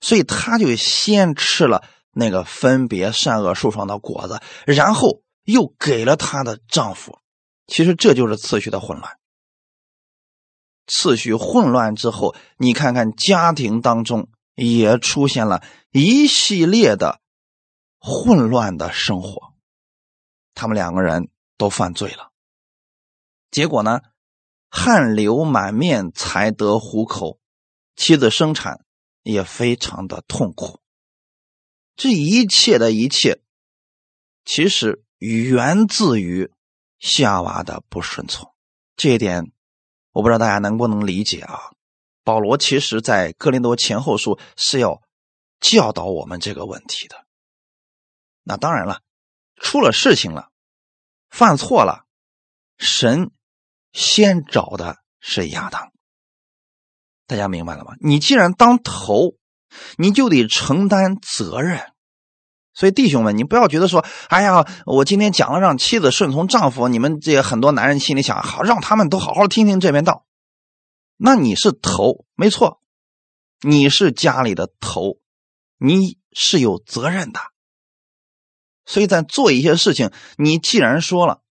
[0.00, 7.20] 所以他就先吃了那个分别善恶树上的果子，然后又给了她的丈夫。
[7.68, 9.16] 其实这就是次序的混乱。
[10.88, 17.20] 次序混乱之后，你看看家庭当中也出现了一系列的
[18.00, 19.52] 混乱的生活，
[20.52, 22.32] 他们两个人都犯罪了。
[23.52, 24.00] 结果呢，
[24.70, 27.38] 汗流满面才得糊口，
[27.96, 28.84] 妻子生产
[29.22, 30.80] 也非常的痛苦。
[31.96, 33.42] 这一切的一切，
[34.44, 36.50] 其实源自于
[36.98, 38.54] 夏娃的不顺从，
[38.96, 39.52] 这一点。
[40.12, 41.72] 我不知道大家能不能理解啊？
[42.24, 45.02] 保罗其实在哥林多前后书是要
[45.60, 47.26] 教导我们这个问题的。
[48.42, 49.02] 那当然了，
[49.56, 50.50] 出了事情了，
[51.28, 52.06] 犯错了，
[52.76, 53.30] 神
[53.92, 55.92] 先找的是亚当。
[57.26, 57.94] 大家明白了吗？
[58.00, 59.36] 你既然当头，
[59.96, 61.92] 你就得承担责任。
[62.72, 70.24] 所以弟兄们，你不要觉得说，哎呀，我今天讲了让妻子顺从丈夫，你们这些很多男人心里想，好让他们都好好听听这边道。
[71.16, 72.80] 那你是头，没错，
[73.60, 75.18] 你是家里的头，
[75.78, 77.40] 你是有责任的。
[78.86, 81.42] 所以在做一些事情，你既然说了，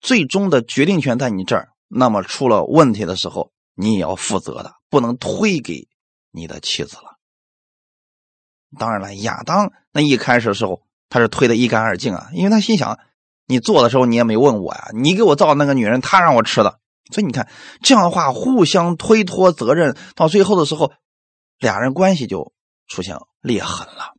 [0.00, 5.88] 最终的决定权在你这儿，那么出了问题的时候，你也要负责的，不能推给
[6.30, 7.18] 你的妻子了。
[8.78, 12.98] 当然了，亚当那一开始的时候，他是推的一干二净啊，因为他心想，
[13.46, 16.78] 你做的时候你也没问我呀，你给我造那个女人，她让我吃的，
[17.12, 17.50] 所以你看
[17.82, 20.92] 这样的话，互相推脱责任，到最后的时候，
[21.58, 22.52] 俩人关系就
[22.86, 24.14] 出现裂痕了。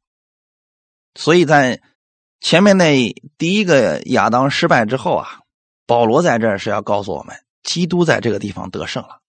[1.16, 1.82] 所以在
[2.40, 5.41] 前面那第一个亚当失败之后啊，
[5.92, 9.20] 保罗在这是要告诉我们，基督在这个地方得胜了，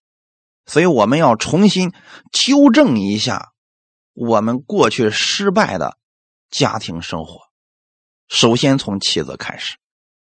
[0.64, 1.92] 所以我们要重新
[2.30, 3.50] 纠正一下。
[4.14, 5.96] 我们过去失败的
[6.50, 7.40] 家庭生活，
[8.28, 9.74] 首先从妻子开始。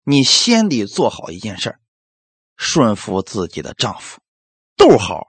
[0.04, 1.78] 你先得做好一件事
[2.58, 4.20] 顺服自己的丈夫。
[4.76, 5.28] 逗号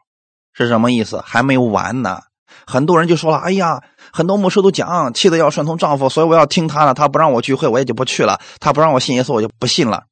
[0.55, 1.20] 是什么意思？
[1.20, 2.22] 还没完呢。
[2.66, 3.83] 很多人就说了：“哎呀，
[4.14, 6.94] 很多牧师都讲，妻子要顺从丈夫，所以我要听他的。
[6.94, 10.05] 他不让我聚会，我也就不去了；他不让我信耶稣，我就不信了。”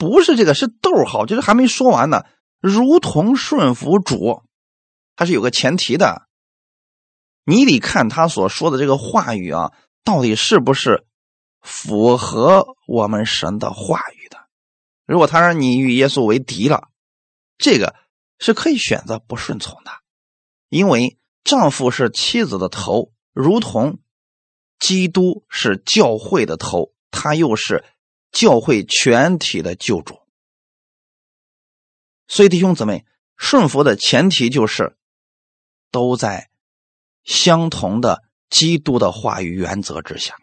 [0.00, 2.24] 不是这个，是逗号，就是还没说完呢。
[2.58, 4.42] 如同顺服主，
[5.14, 6.26] 它是有个前提的。
[7.44, 11.04] 你得看他所说的这个话语啊，到底是不是
[11.60, 14.38] 符合我们神的话语的？
[15.04, 16.88] 如果他让你与耶稣为敌了，
[17.58, 17.94] 这个
[18.38, 19.90] 是可以选择不顺从的，
[20.70, 23.98] 因为丈夫是妻子的头，如同
[24.78, 27.84] 基督是教会的头，他又是
[28.32, 30.18] 教会全体的救主。
[32.28, 33.04] 所以弟兄姊妹，
[33.36, 34.96] 顺服的前提就是
[35.90, 36.48] 都在。
[37.22, 40.36] 相同的基督的话语原则之下，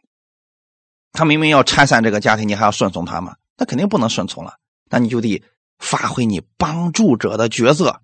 [1.12, 3.36] 他明明要拆散这个家庭，你还要顺从他吗？
[3.58, 4.60] 那肯定不能顺从了。
[4.86, 5.44] 那你就得
[5.80, 8.04] 发挥你帮助者的角色，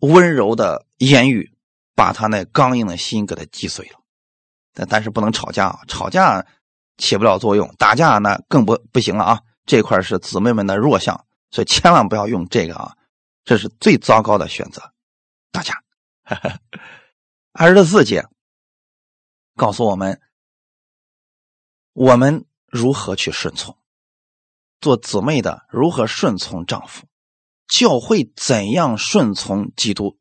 [0.00, 1.56] 温柔的言语
[1.94, 4.00] 把他那刚硬的心给他击碎了。
[4.72, 6.44] 但但是不能吵架，吵架
[6.96, 9.40] 起不了作用，打架呢更不不行了啊。
[9.66, 12.96] 这块是姊妹们的弱项，所以千万不要用这个啊，
[13.44, 14.92] 这是最糟糕的选择。
[15.50, 15.82] 打架。
[17.52, 18.26] 二十四节
[19.56, 20.20] 告诉我们，
[21.92, 23.78] 我们如何去顺从，
[24.80, 27.06] 做姊妹的如何顺从丈夫，
[27.68, 30.18] 教会怎样顺从基督。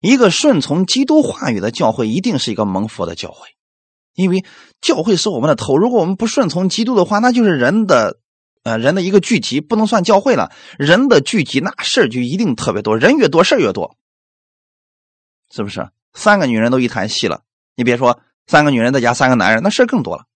[0.00, 3.56] 一个顺从基督话语的教会，一定是一个蒙福的教会，
[4.14, 4.44] 因为
[4.80, 5.76] 教会是我们的头。
[5.78, 8.18] 如果我们不顺从基督的话，那就是人的，
[8.62, 10.52] 呃，人的一个聚集，不能算教会了。
[10.78, 13.96] 人的聚集，那事儿就一定特别多，人越多，事儿越多，
[15.50, 15.88] 是不是？
[16.14, 17.42] 三个女人都一台戏了，
[17.74, 20.26] 你别说三个女人再加三个男人，那事更多了。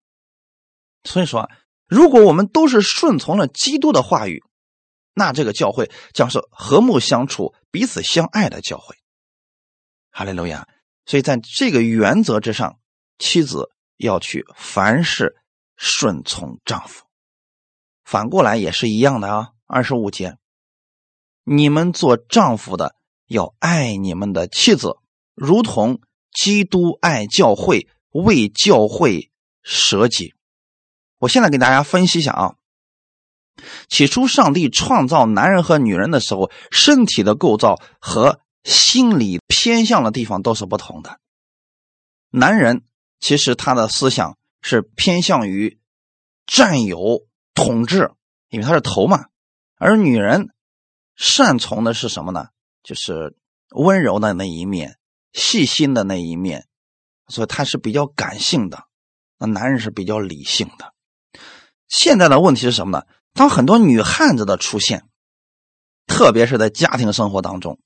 [1.05, 1.51] 所以说，
[1.87, 4.43] 如果我们都是顺从了基督的话语，
[5.13, 8.97] 那这个教会将是和睦相处、彼此相爱的教会。
[10.11, 10.67] 哈利路亚！
[11.05, 12.79] 所以在这个原则之上，
[13.19, 15.37] 妻子要去凡事
[15.77, 17.05] 顺从丈夫，
[18.05, 19.53] 反过来也是一样的啊。
[19.67, 20.37] 二十五节，
[21.45, 22.95] 你们做丈夫的
[23.27, 24.99] 要爱你们的妻子。
[25.35, 26.01] 如同
[26.33, 29.31] 基督爱教会，为教会
[29.63, 30.35] 舍己。
[31.19, 32.55] 我现在给大家分析一下啊。
[33.89, 41.21] 起初，上帝创造男人和女人的时候，身体的构造和心理偏向的地方都是不同的。
[42.31, 42.85] 男人
[43.19, 45.79] 其实他的思想是偏向于
[46.47, 48.11] 占有、统治，
[48.49, 49.27] 因为他是头嘛；
[49.77, 50.51] 而女人
[51.17, 52.49] 善从的是什么呢？
[52.83, 53.37] 就是
[53.71, 54.99] 温柔的那一面、
[55.33, 56.67] 细心的那一面，
[57.29, 58.85] 所以他是比较感性的。
[59.39, 60.93] 那男人是比较理性的。
[61.89, 63.05] 现在的问题是什么呢？
[63.33, 65.05] 当很多女汉子的出现，
[66.07, 67.79] 特别是在家庭生活当中，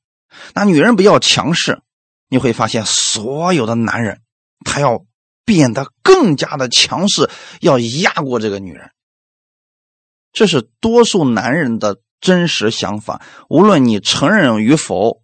[0.55, 1.83] 那女人比较强势，
[2.29, 4.23] 你会发现所有的男人
[4.65, 5.05] 他要
[5.45, 7.29] 变得更加的强势，
[7.61, 8.91] 要压过这个女人。
[10.33, 15.23] 这是多数男人的真实想法，无论你承认与否，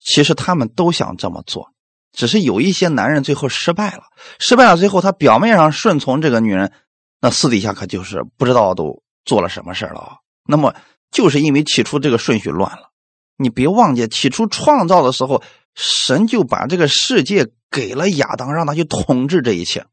[0.00, 1.72] 其实他们都想这么做，
[2.12, 4.04] 只是有一些男人最后失败了，
[4.38, 6.72] 失败了最后他表面上顺从这个女人。
[7.20, 10.16] 那私底下可就是不知道都做了什么事了啊！
[10.46, 10.74] 那么
[11.10, 12.90] 就是因为起初这个顺序乱了，
[13.36, 15.42] 你别忘记起初创造的时候，
[15.74, 19.86] 神就把这个世界给了亚当，让他去统治这一切。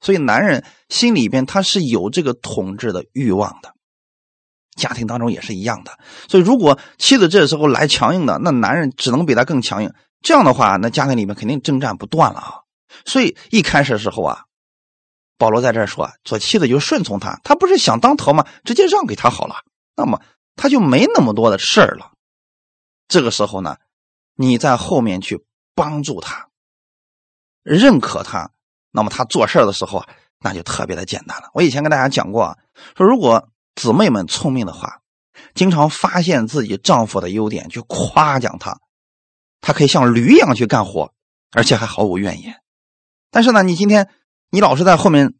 [0.00, 3.74] 所以男人心里边他是有这个统治的欲望的，
[4.76, 5.98] 家庭当中也是一样的。
[6.28, 9.92] 所以如果妻子这时候来强硬的，那男人只能比他更强硬。
[10.20, 12.54] 这样的话，那家庭里面肯定征战不断了啊！
[13.04, 14.44] 所以一开始的时候啊。
[15.36, 18.46] 保罗在这说，做妻子就顺从他，他不是想当头吗？
[18.64, 19.56] 直接让给他好了，
[19.96, 20.22] 那么
[20.54, 22.12] 他就没那么多的事儿了。
[23.08, 23.76] 这个时候呢，
[24.36, 26.48] 你在后面去帮助他，
[27.64, 28.48] 认可他，
[28.92, 30.08] 那么他做事的时候啊，
[30.38, 31.50] 那就特别的简单了。
[31.54, 32.56] 我以前跟大家讲过，
[32.96, 35.00] 说如果姊妹们聪明的话，
[35.54, 38.78] 经常发现自己丈夫的优点，去夸奖他，
[39.60, 41.12] 他可以像驴一样去干活，
[41.50, 42.62] 而且还毫无怨言。
[43.32, 44.08] 但是呢，你今天。
[44.50, 45.34] 你老是在后面，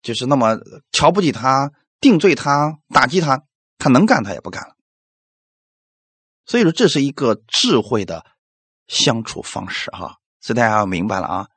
[0.00, 0.56] 就是那么
[0.90, 3.42] 瞧不起他、定罪他、打击他，
[3.76, 4.74] 他能干他也不干了。
[6.46, 8.24] 所以说，这是一个智慧的
[8.88, 10.16] 相处方式哈。
[10.40, 11.48] 所以大家要明白了啊，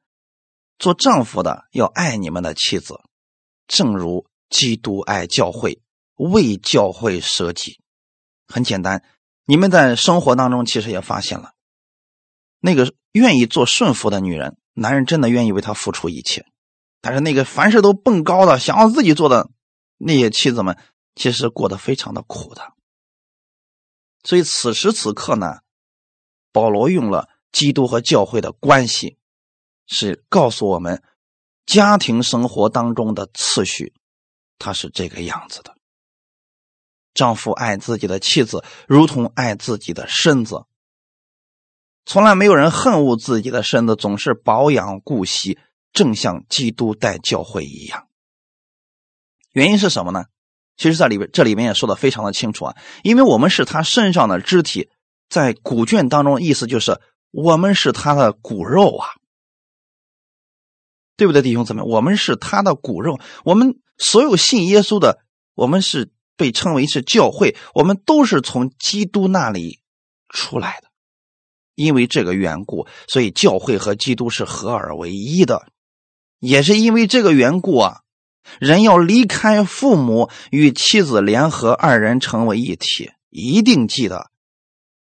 [0.79, 2.95] 做丈夫的要爱你们的妻子，
[3.67, 5.81] 正如基督爱教会，
[6.15, 7.81] 为教会舍己。
[8.47, 9.03] 很简单，
[9.45, 11.51] 你们在生活当中其实也发现了，
[12.59, 16.45] 那个愿意做顺服的女人，男人真的愿意为她付出一切。
[17.01, 19.51] 但是那个凡事都蹦高的，想要自己做的
[19.97, 20.77] 那些妻子们，
[21.13, 22.73] 其实过得非常的苦的。
[24.23, 25.59] 所以此时此刻呢，
[26.51, 29.18] 保罗用了基督和教会的关系，
[29.89, 31.03] 是告诉我们
[31.65, 33.93] 家庭生活当中的次序，
[34.57, 35.75] 它是这个样子的：
[37.13, 40.63] 丈夫爱自己的妻子，如同爱自己的身子。
[42.05, 45.59] 从来没有人恨恶自己的身子，总是保养顾惜。
[45.91, 48.07] 正像基督带教会一样，
[49.51, 50.25] 原因是什么呢？
[50.77, 54.91] 其实，在里边这里面也说的非常的清楚啊，因为我们是他身上的肢体，
[55.29, 59.09] 在古卷当中意思就是我们是他的骨肉啊，
[61.19, 61.81] 对不对，弟兄姊妹？
[61.83, 65.19] 我们是他的骨肉，我们所有信耶稣的，
[65.53, 69.81] 我们是被称为是教会，我们都是从基督那里
[70.29, 70.87] 出来的，
[71.75, 75.67] 因为这个缘故，所以教会和基督是合而为一的。
[76.39, 77.97] 也是因为这个缘故啊，
[78.61, 83.11] 人要离开父母，与妻子联合，二人成为一体。
[83.29, 84.31] 一定记得，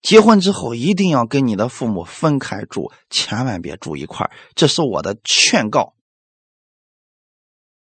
[0.01, 5.94] 结婚之后一定要跟你的父母分开住，千万别住一块这是我的劝告。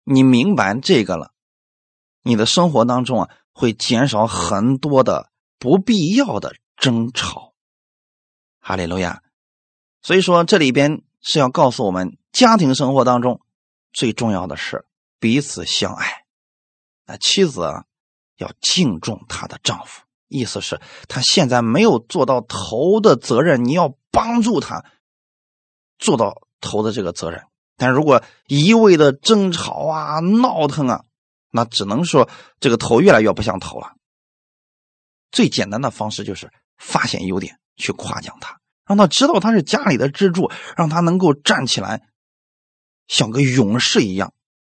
[0.04, 1.32] 你明白这个了，
[2.22, 5.30] 你的生活当中啊，会减少很多的
[5.60, 7.54] 不必要的争吵。
[8.60, 9.22] 哈利路亚。
[10.01, 13.39] 所以说，这里边是要告诉我们，家庭生活当中。
[13.93, 14.86] 最重要的是
[15.20, 16.26] 彼此相爱。
[17.06, 17.86] 那妻子啊
[18.38, 24.84] 要敬重她的丈夫，意思是她现在没有做到头的责任，你要帮助她
[25.99, 27.45] 做到头的这个责任。
[27.78, 31.05] 但如果一味的争吵啊、闹腾啊，
[31.49, 33.93] 那只能说这个头越来越不像头了。
[35.32, 42.03] 最简单的方式就是发现优点，去夸奖他，让他知道他是家里的支柱，让他能够站起来。
[43.07, 44.34] 像个勇士一样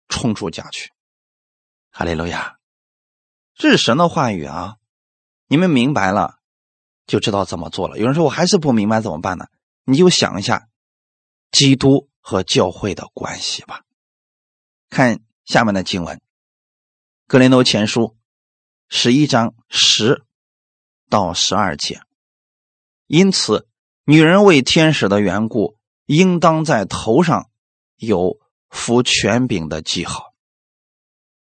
[0.10, 0.92] 冲出家去，
[1.92, 2.58] 哈利路亚！
[3.56, 4.76] 这是神的话语啊！
[5.48, 6.40] 你们明白了，
[7.08, 7.98] 就知道怎么做了。
[7.98, 9.46] 有人说我还是不明白怎么办呢？
[9.86, 10.68] 你就想一下
[11.52, 13.86] 基督和教会的关系吧。
[14.90, 16.18] 看下面的经文，
[17.26, 18.02] 《格林多前书》
[18.90, 20.26] 十一章十
[21.10, 22.02] 到十二节。
[23.06, 23.70] 因此，
[24.04, 27.50] 女人为天使的缘故，应当在头上。
[27.96, 28.38] 有
[28.70, 30.36] 服权柄的记号。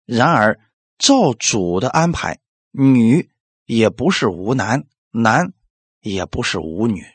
[0.05, 0.61] 然而，
[0.99, 2.41] 照主的安排，
[2.72, 3.30] 女
[3.64, 5.55] 也不是无男，男
[6.01, 7.07] 也不是无女，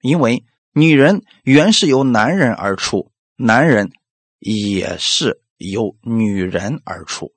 [0.00, 0.44] 因为
[0.76, 3.92] 女人原是由男人而出，男人
[4.40, 7.32] 也是由女人而出。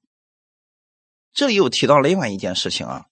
[1.33, 3.05] 这里又提到另外一件事情啊，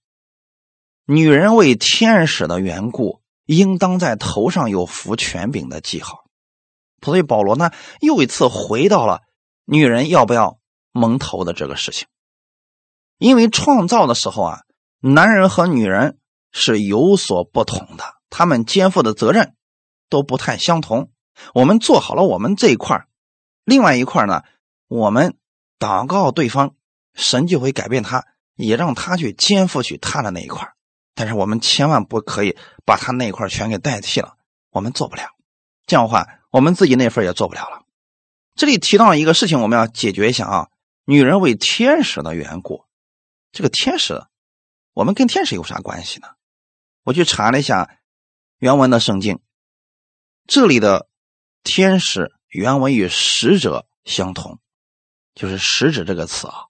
[1.05, 6.25] 女人为天使的缘故，应当在头上有服权柄的记号。
[7.03, 7.69] 所以保罗呢，
[8.01, 9.21] 又一次回到了
[9.63, 10.57] 女人要不要
[10.91, 12.07] 蒙头的这个事情。
[13.19, 14.61] 因为创造的时候啊，
[15.01, 16.17] 男人和女人
[16.51, 19.53] 是有所不同的，他们肩负的责任
[20.09, 21.11] 都不太相同。
[21.53, 23.07] 我们做好了我们这一块
[23.63, 24.43] 另外一块呢，
[24.87, 25.37] 我们
[25.79, 26.75] 祷告对方。
[27.17, 28.25] 神就会改变他，
[28.55, 30.73] 也让他去肩负起他的那一块
[31.13, 34.35] 但是我们千万不可以把他那一块全给代替了，
[34.71, 35.23] 我们做不了。
[35.85, 37.83] 这样的话，我们自己那份也做不了了。
[38.53, 40.67] 这里提到一个事情，我们要解决一下啊。
[41.05, 42.83] 女人为天使的缘故，
[43.53, 44.21] 这个天使，
[44.93, 46.27] 我们跟天使有啥关系呢？
[47.03, 47.97] 我去查了一下
[48.59, 49.39] 原文的圣经，
[50.47, 51.07] 这里的
[51.63, 54.59] 天使原文与使者相同，
[55.33, 56.65] 就是使者这个词啊。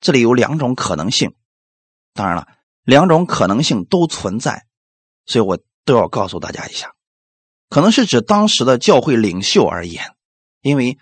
[0.00, 1.34] 这里有两种可能性，
[2.14, 2.48] 当然了，
[2.82, 4.66] 两种可能性都存在，
[5.26, 6.94] 所以我都要告诉大家一下，
[7.68, 10.14] 可能是指当时的教会领袖而言，
[10.62, 10.98] 因为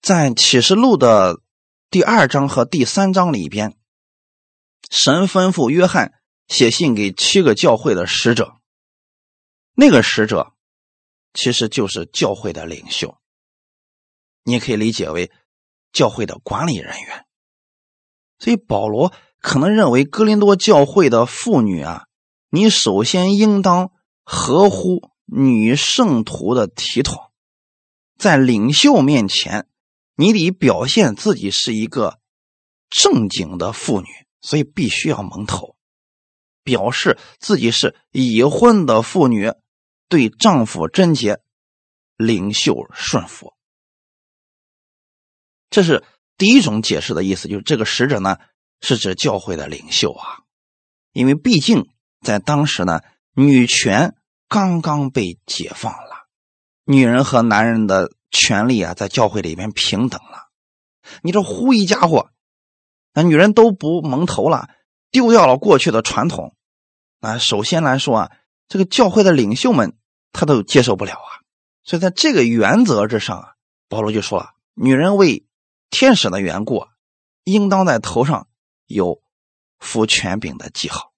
[0.00, 1.40] 在启示录的
[1.90, 3.76] 第二章和第三章里边，
[4.88, 6.14] 神吩咐约翰
[6.48, 8.56] 写信给七个教会的使者，
[9.74, 10.54] 那个使者
[11.36, 13.18] 其实就是教会的领袖，
[14.42, 15.30] 你也可以理解为
[15.92, 17.26] 教会的管理人员。
[18.38, 22.06] 所以保罗可能认为哥林多教会的妇女啊，
[22.48, 23.92] 你首先应当
[24.24, 27.30] 合乎女圣徒的体统，
[28.18, 29.68] 在领袖面前，
[30.14, 32.18] 你得表现自己是一个
[32.88, 34.06] 正经的妇女，
[34.40, 35.76] 所以必须要蒙头，
[36.62, 39.52] 表示自己是已婚的妇女，
[40.08, 41.40] 对丈夫贞洁，
[42.16, 43.54] 领袖顺服。
[45.70, 46.04] 这是。
[46.38, 48.36] 第一种解释的意思就是，这个使者呢
[48.82, 50.44] 是指教会的领袖啊，
[51.14, 51.88] 因为毕竟
[52.20, 53.00] 在当时呢，
[53.32, 54.14] 女权
[54.46, 56.28] 刚刚被解放了，
[56.84, 60.50] 女人和男人的权利啊，在教会里面平等了。
[61.22, 62.28] 你这呼一家伙，
[63.14, 64.68] 那女人都不蒙头了，
[65.10, 66.54] 丢掉了过去的传统。
[67.20, 68.32] 啊，首先来说啊，
[68.68, 69.96] 这个教会的领袖们
[70.32, 71.42] 他都接受不了啊，
[71.84, 73.54] 所以在这个原则之上啊，
[73.88, 75.44] 保罗就说了，女人为。
[75.88, 76.84] 天使的缘故，
[77.44, 78.48] 应当在头上
[78.86, 79.22] 有
[79.78, 81.12] 服权柄的记号。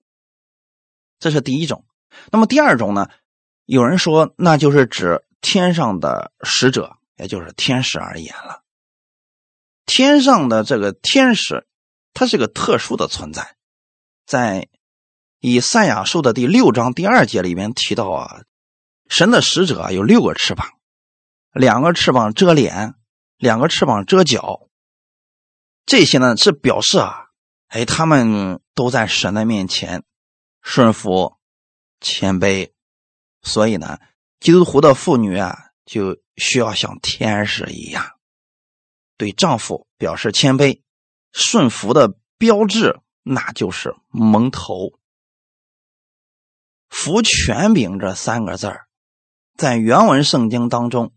[1.18, 1.86] 这是第一种。
[2.30, 3.08] 那么第二种呢？
[3.64, 8.62] 有人说，那就是指天上的使者，也就是天使而言了。
[9.86, 11.66] 天上的这个天使，
[12.12, 13.56] 它是个特殊的存在。
[14.26, 14.68] 在
[15.40, 18.42] 以赛亚书的第六章第二节里面提到啊，
[19.08, 20.68] 神的使者有六个翅膀，
[21.52, 22.94] 两个翅膀遮脸。
[23.40, 24.68] 两个翅膀遮脚，
[25.86, 27.26] 这些呢是表示啊，
[27.68, 30.02] 哎，他们都在神的面前
[30.60, 31.36] 顺服、
[32.00, 32.72] 谦卑，
[33.42, 34.00] 所以呢，
[34.40, 38.04] 基督徒的妇女啊就需要像天使一样，
[39.16, 40.82] 对丈夫表示谦卑、
[41.30, 44.98] 顺服的标志，那就是蒙头。
[46.88, 48.72] 福权柄这三个字，
[49.56, 51.12] 在原文圣经当中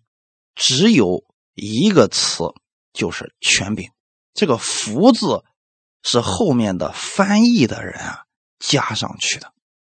[0.55, 1.25] 只有。
[1.53, 2.45] 一个词
[2.93, 3.91] 就是权柄，
[4.33, 5.43] 这个“福”字
[6.01, 8.23] 是后面的翻译的人啊
[8.57, 9.53] 加上去的，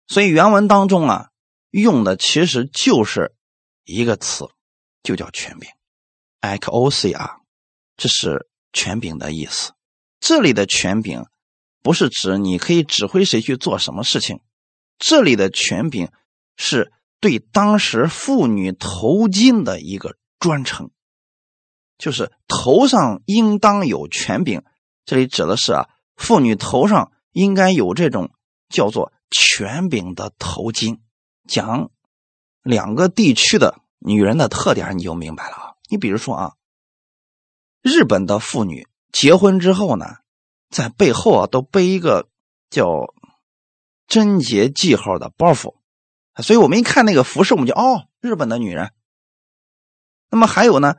[0.09, 1.29] 所以原文当中啊
[1.71, 3.35] 用的其实就是
[3.85, 4.47] 一个词，
[5.03, 5.71] 就叫权柄
[6.41, 7.37] e c o s i a
[7.99, 9.73] 这是权柄的意思。
[10.21, 11.27] 这里的权柄
[11.83, 14.41] 不是指你可以指挥谁去做什么事情，
[15.05, 16.13] 这里的权柄
[16.57, 20.93] 是对当时妇女头巾的一个专称。
[21.99, 24.63] 就是头上应当有权柄，
[25.05, 28.31] 这里指的是啊，妇女头上应该有这种
[28.69, 31.01] 叫做权柄的头巾。
[31.49, 31.91] 讲
[32.63, 35.75] 两个地区的女人的特点，你就明白了啊。
[35.89, 36.53] 你比如说啊，
[37.83, 40.07] 日本的妇女结婚之后呢，
[40.71, 42.29] 在背后啊都背一个
[42.71, 43.13] 叫
[44.13, 45.77] 贞洁记号的包袱，
[46.43, 48.93] 所以我们一看那个服饰，我们就哦，日本的女人。
[50.29, 50.97] 那么还有呢？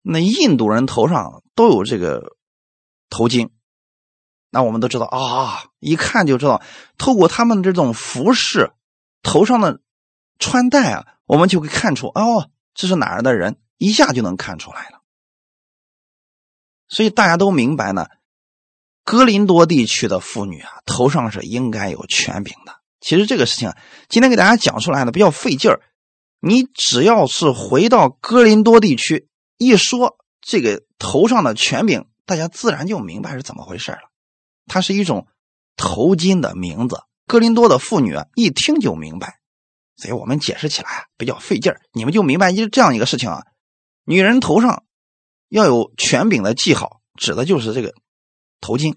[0.00, 2.34] 那印度人头上都有这个
[3.10, 3.50] 头巾，
[4.48, 6.62] 那我们都知道啊，一看就知道，
[6.96, 8.72] 透过他们这种服饰，
[9.22, 9.82] 头上的
[10.38, 15.02] 穿戴啊，我们就会看出哦，这是哪儿的人，一下就能看出来了。
[16.88, 18.06] 所以大家都明白呢，
[19.06, 22.74] 哥林多地区的妇女啊，头上是应该有权柄的。
[23.00, 23.72] 其实这个事情，
[24.08, 25.80] 今天给大家讲出来呢比较费劲儿。
[26.40, 29.28] 你只要是回到哥林多地区，
[29.58, 34.10] 一说这个头上的权柄，大家自然就明白是怎么回事了。
[34.66, 35.28] 它是一种
[35.76, 37.00] 头巾的名字。
[37.28, 39.38] 哥林多的妇女啊，一听就明白，
[39.96, 41.80] 所以我们解释起来啊比较费劲儿。
[41.92, 43.44] 你们就明白一这样一个事情啊，
[44.04, 44.82] 女人头上
[45.48, 47.94] 要有权柄的记号，指的就是这个
[48.60, 48.96] 头巾。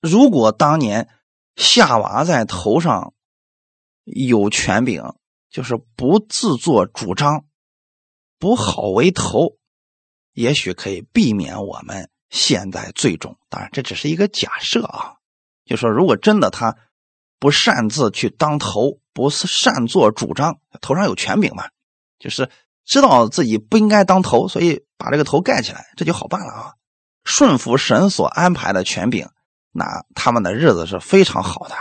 [0.00, 1.08] 如果当年
[1.56, 3.14] 夏娃在头上
[4.04, 5.02] 有权柄，
[5.50, 7.44] 就是不自作主张，
[8.38, 9.56] 不好为头，
[10.32, 13.38] 也许可以避免我们现在最终。
[13.48, 15.16] 当然，这只是一个假设啊。
[15.64, 16.76] 就说如果真的他
[17.38, 21.68] 不擅自去当头，不是擅作主张，头上有权柄嘛，
[22.18, 22.50] 就是
[22.84, 26.74] 知道自己不应该当头，所以把这个头盖起来，这就好办了啊。
[27.24, 29.28] 顺服神所安排的权柄，
[29.70, 31.76] 那他们的日子是非常好的。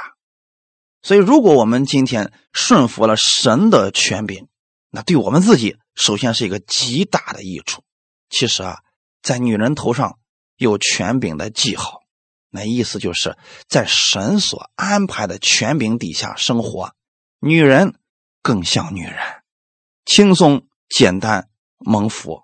[1.02, 4.48] 所以，如果我们今天顺服了神的权柄，
[4.90, 7.84] 那对我们自己首先是一个极大的益处。
[8.30, 8.80] 其实啊，
[9.22, 10.20] 在女人头上
[10.58, 12.02] 有权柄的记号。
[12.54, 13.38] 那意思就是
[13.68, 16.94] 在神所安排的权柄底下生活，
[17.40, 17.96] 女人
[18.42, 19.16] 更像女人，
[20.06, 22.44] 轻松简单蒙福。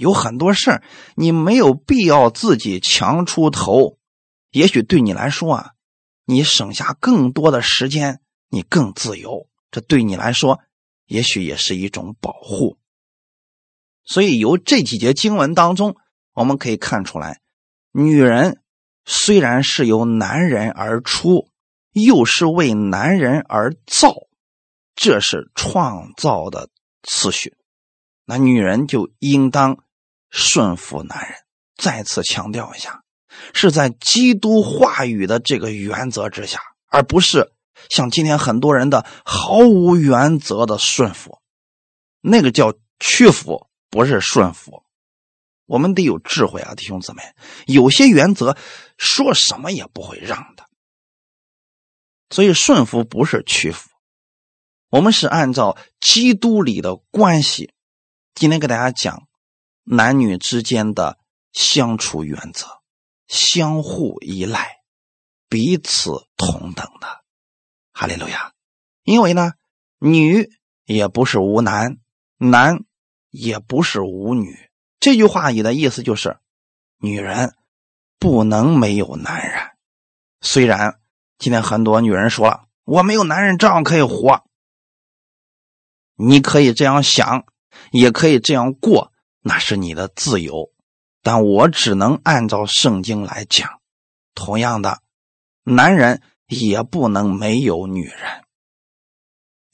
[0.00, 0.82] 有很多事儿
[1.14, 3.98] 你没有必要自己强出头，
[4.50, 5.70] 也许对你来说啊，
[6.24, 10.60] 你省下更多的时间，你更自由，这对你来说
[11.06, 12.78] 也许也是一种保护。
[14.04, 15.94] 所以由这几节经文当中，
[16.32, 17.40] 我们可以看出来，
[17.92, 18.60] 女人。
[19.06, 21.48] 虽然是由男人而出，
[21.92, 24.14] 又是为男人而造，
[24.94, 26.68] 这是创造的
[27.02, 27.56] 次序。
[28.24, 29.82] 那女人就应当
[30.30, 31.38] 顺服男人。
[31.76, 33.02] 再次强调一下，
[33.54, 37.52] 是在基督话语的这个原则之下，而不是
[37.88, 41.38] 像今天很多人的毫无原则的顺服，
[42.20, 44.84] 那个叫屈服，不是顺服。
[45.64, 47.22] 我们得有智慧啊，弟兄姊妹，
[47.66, 48.58] 有些原则
[48.98, 50.66] 说什么也不会让的，
[52.28, 53.88] 所以顺服不是屈服，
[54.90, 57.72] 我们是按照基督里的关系。
[58.34, 59.28] 今天给大家讲
[59.84, 61.18] 男女之间的
[61.52, 62.66] 相处原则：
[63.26, 64.78] 相互依赖，
[65.48, 67.24] 彼此同等的。
[67.92, 68.52] 哈利路亚！
[69.02, 69.52] 因为呢，
[69.98, 70.50] 女
[70.84, 71.98] 也不是无男，
[72.38, 72.84] 男
[73.30, 74.70] 也不是无女。
[75.00, 76.38] 这句话里的意思就是，
[76.98, 77.54] 女人
[78.18, 79.70] 不能没有男人。
[80.40, 81.00] 虽然
[81.38, 84.44] 今天很多女人说，我没有男人照样可以活，
[86.16, 87.44] 你可以这样想，
[87.92, 89.09] 也可以这样过，
[89.42, 90.70] 那是你的自由。
[91.22, 93.80] 但我只能按照圣经来讲。
[94.34, 95.00] 同样的，
[95.64, 98.44] 男人也不能没有女人，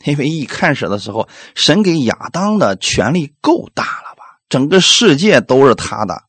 [0.05, 4.41] 因为一开始的时候，神给亚当的权力够大了吧。
[4.49, 6.25] 整个世界都是他的，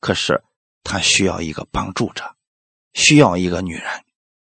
[0.00, 0.42] 可是
[0.82, 2.34] 他需要一个帮助者，
[2.94, 3.84] 需要一个女人。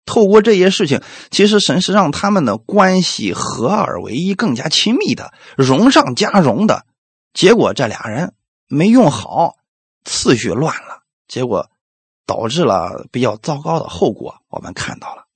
[0.06, 6.86] 透过这些事情，其实神是让他们的关系合二为一，更加亲密的，荣上加荣的。
[7.34, 8.36] 结果这俩人
[8.68, 9.58] 没用好，
[10.04, 11.70] 次序乱了，结果
[12.26, 14.42] 导致了比较糟糕的后果。
[14.48, 15.28] 我们看到了，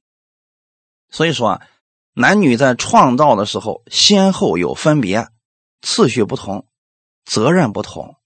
[1.09, 1.67] 所以说啊，
[2.13, 5.29] 男女在创造的时候先后有分别，
[5.81, 6.67] 次序不同。
[7.25, 8.17] 责任不同，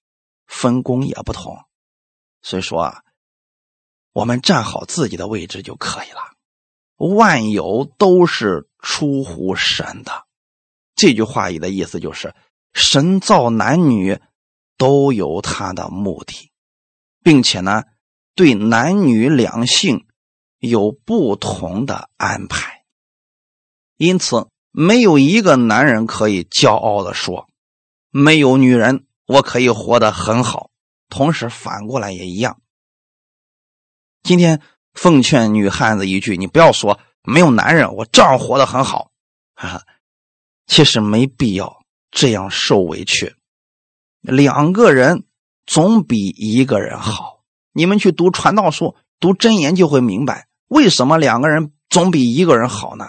[0.47, 1.55] 分工也不同，
[2.41, 3.03] 所以说啊，
[4.11, 6.21] 我们站好自己的位置就可以了。
[6.95, 10.25] 万有都是出乎神的，
[10.95, 12.33] 这句话里的意思就是，
[12.79, 14.21] 神造男女
[14.77, 16.51] 都有他的目的，
[17.23, 17.83] 并且呢，
[18.35, 20.05] 对男女两性
[20.59, 22.85] 有不同的安排。
[23.97, 27.49] 因此，没有一个男人可以骄傲的说。
[28.11, 30.69] 没有女人，我可以活得很好。
[31.09, 32.61] 同时，反过来也一样。
[34.21, 34.61] 今天
[34.93, 39.09] 奉劝女汉子一句：你不要说没有男人，我照样活得很好。
[39.55, 39.83] 哈哈，
[40.67, 43.35] 其实没必要这样受委屈。
[44.21, 45.25] 两个人
[45.65, 47.37] 总比一个人好。
[47.71, 53.05] 你们去读传道书、读真言，就会明白为什么两个人总比一个人好呢？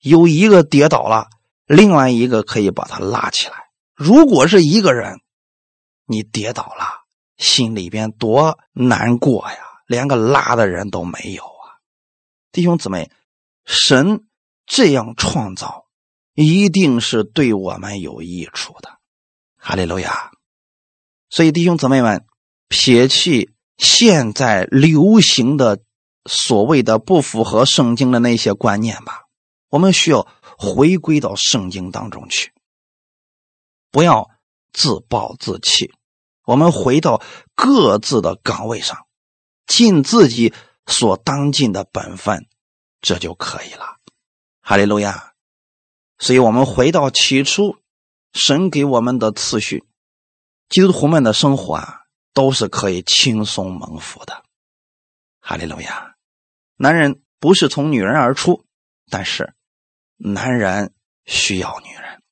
[0.00, 1.28] 有一个跌倒了，
[1.64, 3.54] 另外一个可以把他拉起来。
[3.94, 5.20] 如果是一个人，
[6.04, 7.04] 你跌倒了，
[7.38, 11.80] 心里边多难过呀，连个拉的人都没有啊！
[12.52, 13.10] 弟兄姊妹，
[13.64, 14.26] 神
[14.66, 15.83] 这样创造，
[16.34, 18.98] 一定是对我们有益处的，
[19.56, 20.32] 哈利路亚！
[21.30, 22.26] 所以弟兄姊妹们，
[22.68, 25.80] 撇弃现在流行的
[26.26, 29.22] 所谓的不符合圣经的那些观念吧。
[29.68, 30.26] 我们需要
[30.58, 32.52] 回归到圣经当中去，
[33.90, 34.30] 不要
[34.72, 35.92] 自暴自弃。
[36.44, 37.22] 我们回到
[37.54, 39.06] 各自的岗位上，
[39.66, 40.52] 尽自己
[40.86, 42.46] 所当尽的本分，
[43.00, 43.98] 这就可以了。
[44.60, 45.33] 哈利路亚！
[46.18, 47.76] 所以，我们回到起初
[48.32, 49.84] 神给我们的次序，
[50.68, 52.00] 基督徒们的生活啊，
[52.32, 54.42] 都是可以轻松蒙福的。
[55.40, 56.14] 哈利路亚！
[56.76, 58.64] 男人不是从女人而出，
[59.10, 59.52] 但是
[60.16, 60.92] 男人
[61.26, 62.22] 需要女人。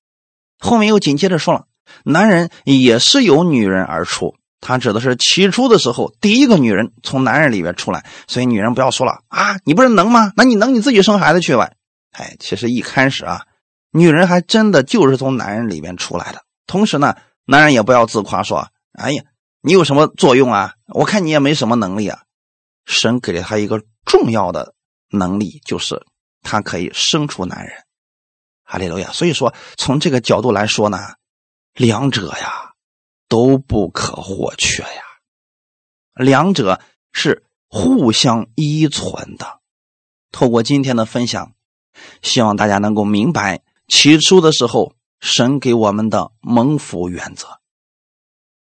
[0.58, 1.66] 后面又紧接着说了。
[2.04, 8.06] 男人也是由女人而出，他指的是起初的时候，第一个女人从男人里边出来。
[8.26, 10.32] 所以女人不要说了啊，你不是能吗？
[10.36, 11.70] 那你能你自己生孩子去吧。
[12.12, 13.46] 哎，其实一开始啊，
[13.92, 16.44] 女人还真的就是从男人里面出来的。
[16.66, 17.14] 同时呢，
[17.44, 19.22] 男人也不要自夸说，哎呀，
[19.60, 20.74] 你有什么作用啊？
[20.88, 22.22] 我看你也没什么能力啊。
[22.84, 24.74] 神给了他一个重要的
[25.10, 26.04] 能力，就是
[26.42, 27.72] 他可以生出男人。
[28.64, 29.12] 哈利路亚。
[29.12, 30.98] 所以说，从这个角度来说呢。
[31.74, 32.74] 两者呀
[33.28, 35.02] 都不可或缺呀，
[36.12, 36.82] 两者
[37.14, 39.60] 是互相依存的。
[40.30, 41.54] 透过今天的分享，
[42.20, 47.60] 希望大家能够明白起初的时候神给我们的蒙福原则。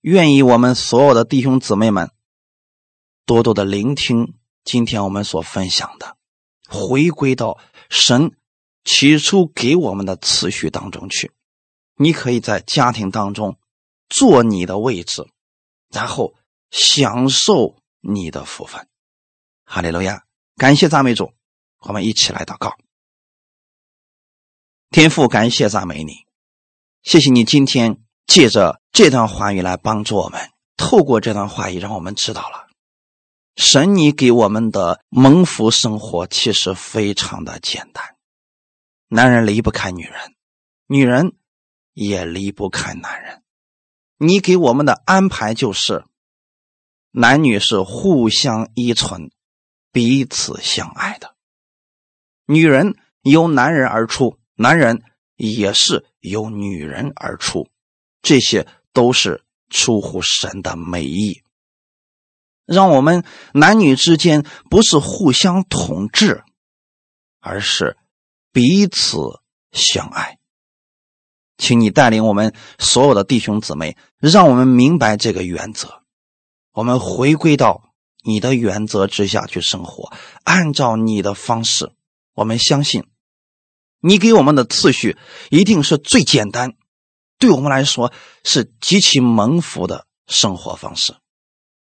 [0.01, 2.11] 愿意我们所有的弟兄姊妹们
[3.25, 4.33] 多多的聆听
[4.63, 6.17] 今天我们所分享的，
[6.67, 7.59] 回归到
[7.89, 8.35] 神
[8.83, 11.31] 起初给我们的次序当中去。
[11.95, 13.57] 你可以在家庭当中
[14.09, 15.27] 做你的位置，
[15.89, 16.33] 然后
[16.71, 18.87] 享受你的福分。
[19.65, 20.23] 哈利路亚！
[20.55, 21.31] 感谢赞美主，
[21.79, 22.75] 我们一起来祷告。
[24.91, 26.25] 天父，感谢赞美你，
[27.01, 30.51] 谢谢你今天借着这段话语来帮助我们。
[30.77, 32.67] 透过这段话语，让我们知道了
[33.55, 38.15] 神你给我们的蒙福生活其实非常的简单。
[39.07, 40.35] 男人离不开女人，
[40.87, 41.33] 女人。
[41.93, 43.43] 也离不开男人，
[44.15, 46.05] 你给我们的安排就是，
[47.11, 49.29] 男女是互相依存、
[49.91, 51.35] 彼此相爱的。
[52.45, 55.01] 女人由男人而出，男人
[55.35, 57.67] 也是由女人而出，
[58.21, 61.41] 这些都是出乎神的美意。
[62.65, 66.43] 让我们男女之间不是互相统治，
[67.39, 67.97] 而是
[68.53, 69.17] 彼此
[69.71, 70.37] 相爱。
[71.57, 76.03] 请你带领我们所有的弟兄姊妹，让我们明白这个原则。
[76.71, 77.93] 我们回归到
[78.23, 81.91] 你的原则之下去生活，按照你的方式。
[82.33, 83.03] 我们相信，
[84.01, 85.17] 你给我们的次序
[85.49, 86.75] 一定是最简单，
[87.37, 88.11] 对我们来说
[88.43, 91.15] 是极其蒙福的生活方式。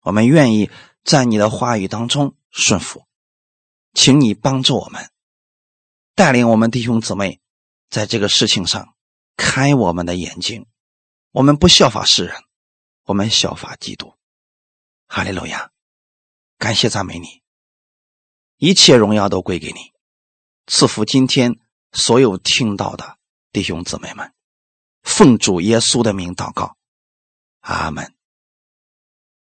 [0.02, 0.70] 我们愿意
[1.04, 3.06] 在你的话语当中顺服，
[3.94, 5.10] 请你帮助我们，
[6.14, 7.40] 带领我们弟兄姊妹
[7.90, 8.94] 在这个事情上。
[9.38, 10.68] 开我们的眼睛，
[11.32, 12.36] 我们不效法世人，
[13.06, 14.14] 我们效法基督。
[15.08, 15.72] 哈利路亚，
[16.60, 17.42] 感谢赞美你，
[18.58, 19.94] 一切荣耀都归给你。
[20.68, 21.56] 赐福今天
[21.92, 23.18] 所有听到的
[23.52, 24.32] 弟兄姊妹们，
[25.04, 26.78] 奉主耶稣的名祷告，
[27.60, 28.14] 阿门。